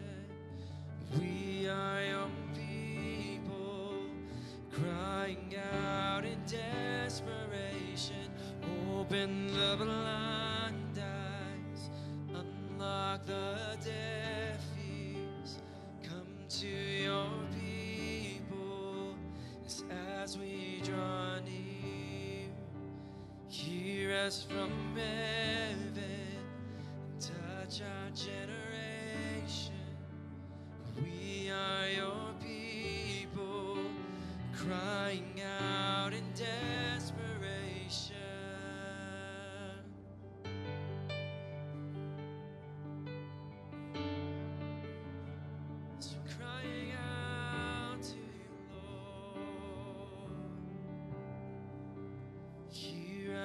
[1.19, 4.03] We are your people,
[4.71, 8.31] crying out in desperation.
[8.95, 11.91] Open the blind eyes,
[12.29, 15.61] unlock the deaf ears.
[16.03, 19.17] Come to your people
[20.21, 22.51] as, we draw near.
[23.49, 25.48] Hear us from heaven,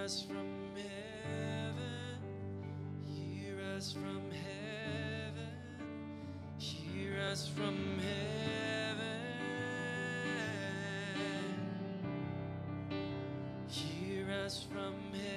[0.04, 2.20] us from heaven.
[3.06, 5.48] Hear us from heaven.
[6.58, 9.22] Hear us from heaven.
[13.70, 15.33] Hear us from heaven.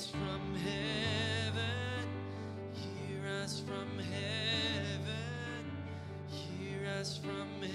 [0.00, 2.08] Us from heaven.
[2.72, 5.06] Hear us from heaven.
[6.98, 7.74] us from heaven.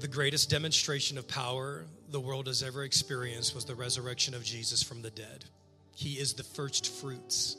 [0.00, 4.82] The greatest demonstration of power the world has ever experienced was the resurrection of Jesus
[4.82, 5.44] from the dead.
[5.94, 7.56] He is the first fruits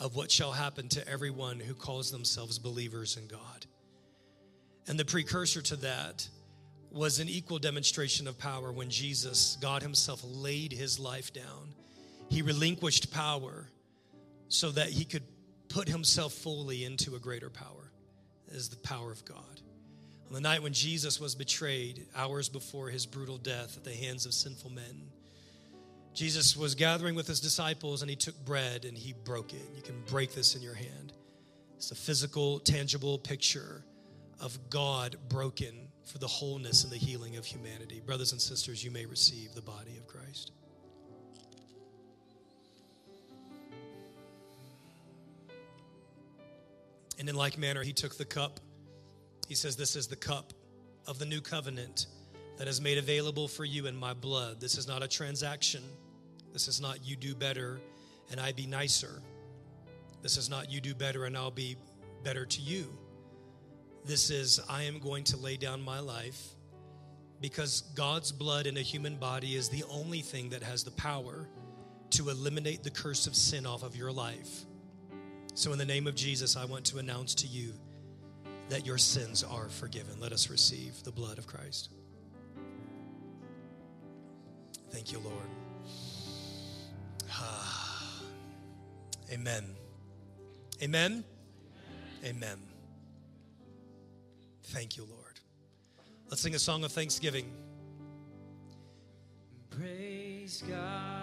[0.00, 3.66] of what shall happen to everyone who calls themselves believers in God.
[4.86, 6.28] And the precursor to that
[6.90, 11.74] was an equal demonstration of power when Jesus, God Himself, laid His life down.
[12.28, 13.68] He relinquished power
[14.48, 15.24] so that He could
[15.68, 17.90] put Himself fully into a greater power,
[18.54, 19.60] as the power of God.
[20.28, 24.26] On the night when Jesus was betrayed, hours before His brutal death at the hands
[24.26, 25.10] of sinful men,
[26.14, 29.68] Jesus was gathering with His disciples and He took bread and He broke it.
[29.74, 31.12] You can break this in your hand.
[31.76, 33.84] It's a physical, tangible picture
[34.40, 38.00] of God broken for the wholeness and the healing of humanity.
[38.04, 40.52] Brothers and sisters, you may receive the body of Christ.
[47.18, 48.60] And in like manner, he took the cup.
[49.48, 50.52] He says, This is the cup
[51.06, 52.06] of the new covenant
[52.58, 54.60] that is made available for you in my blood.
[54.60, 55.82] This is not a transaction.
[56.52, 57.80] This is not you do better
[58.30, 59.22] and I be nicer.
[60.22, 61.76] This is not you do better and I'll be
[62.22, 62.86] better to you.
[64.04, 66.54] This is, I am going to lay down my life
[67.40, 71.48] because God's blood in a human body is the only thing that has the power
[72.10, 74.64] to eliminate the curse of sin off of your life.
[75.54, 77.72] So, in the name of Jesus, I want to announce to you
[78.68, 80.20] that your sins are forgiven.
[80.20, 81.90] Let us receive the blood of Christ.
[84.90, 85.48] Thank you, Lord.
[87.30, 88.20] Ah.
[89.32, 89.64] Amen.
[90.82, 91.24] Amen.
[92.24, 92.73] Amen.
[94.64, 95.40] Thank you, Lord.
[96.28, 97.52] Let's sing a song of thanksgiving.
[99.70, 101.13] Praise God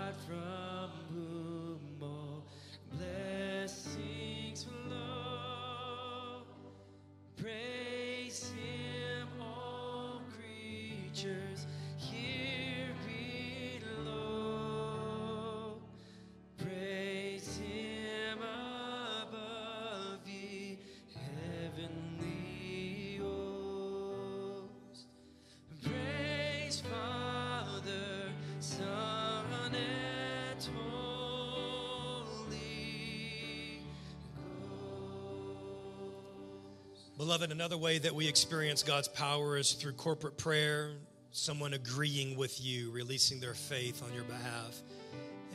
[37.42, 40.92] Beloved, another way that we experience God's power is through corporate prayer,
[41.32, 44.80] someone agreeing with you, releasing their faith on your behalf.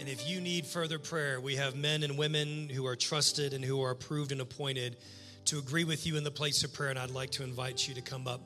[0.00, 3.64] And if you need further prayer, we have men and women who are trusted and
[3.64, 4.96] who are approved and appointed
[5.44, 6.90] to agree with you in the place of prayer.
[6.90, 8.40] And I'd like to invite you to come up.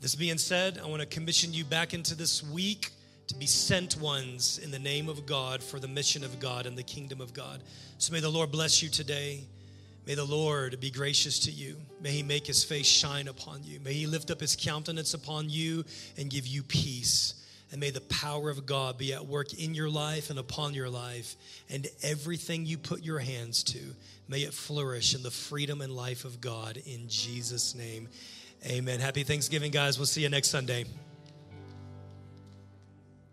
[0.00, 2.90] This being said, I want to commission you back into this week
[3.26, 6.78] to be sent ones in the name of God for the mission of God and
[6.78, 7.60] the kingdom of God.
[7.98, 9.48] So may the Lord bless you today.
[10.06, 11.76] May the Lord be gracious to you.
[12.00, 13.78] May he make his face shine upon you.
[13.80, 15.84] May he lift up his countenance upon you
[16.18, 17.34] and give you peace.
[17.70, 20.90] And may the power of God be at work in your life and upon your
[20.90, 21.36] life.
[21.70, 23.78] And everything you put your hands to,
[24.28, 28.08] may it flourish in the freedom and life of God in Jesus' name.
[28.66, 29.00] Amen.
[29.00, 29.98] Happy Thanksgiving, guys.
[29.98, 30.84] We'll see you next Sunday.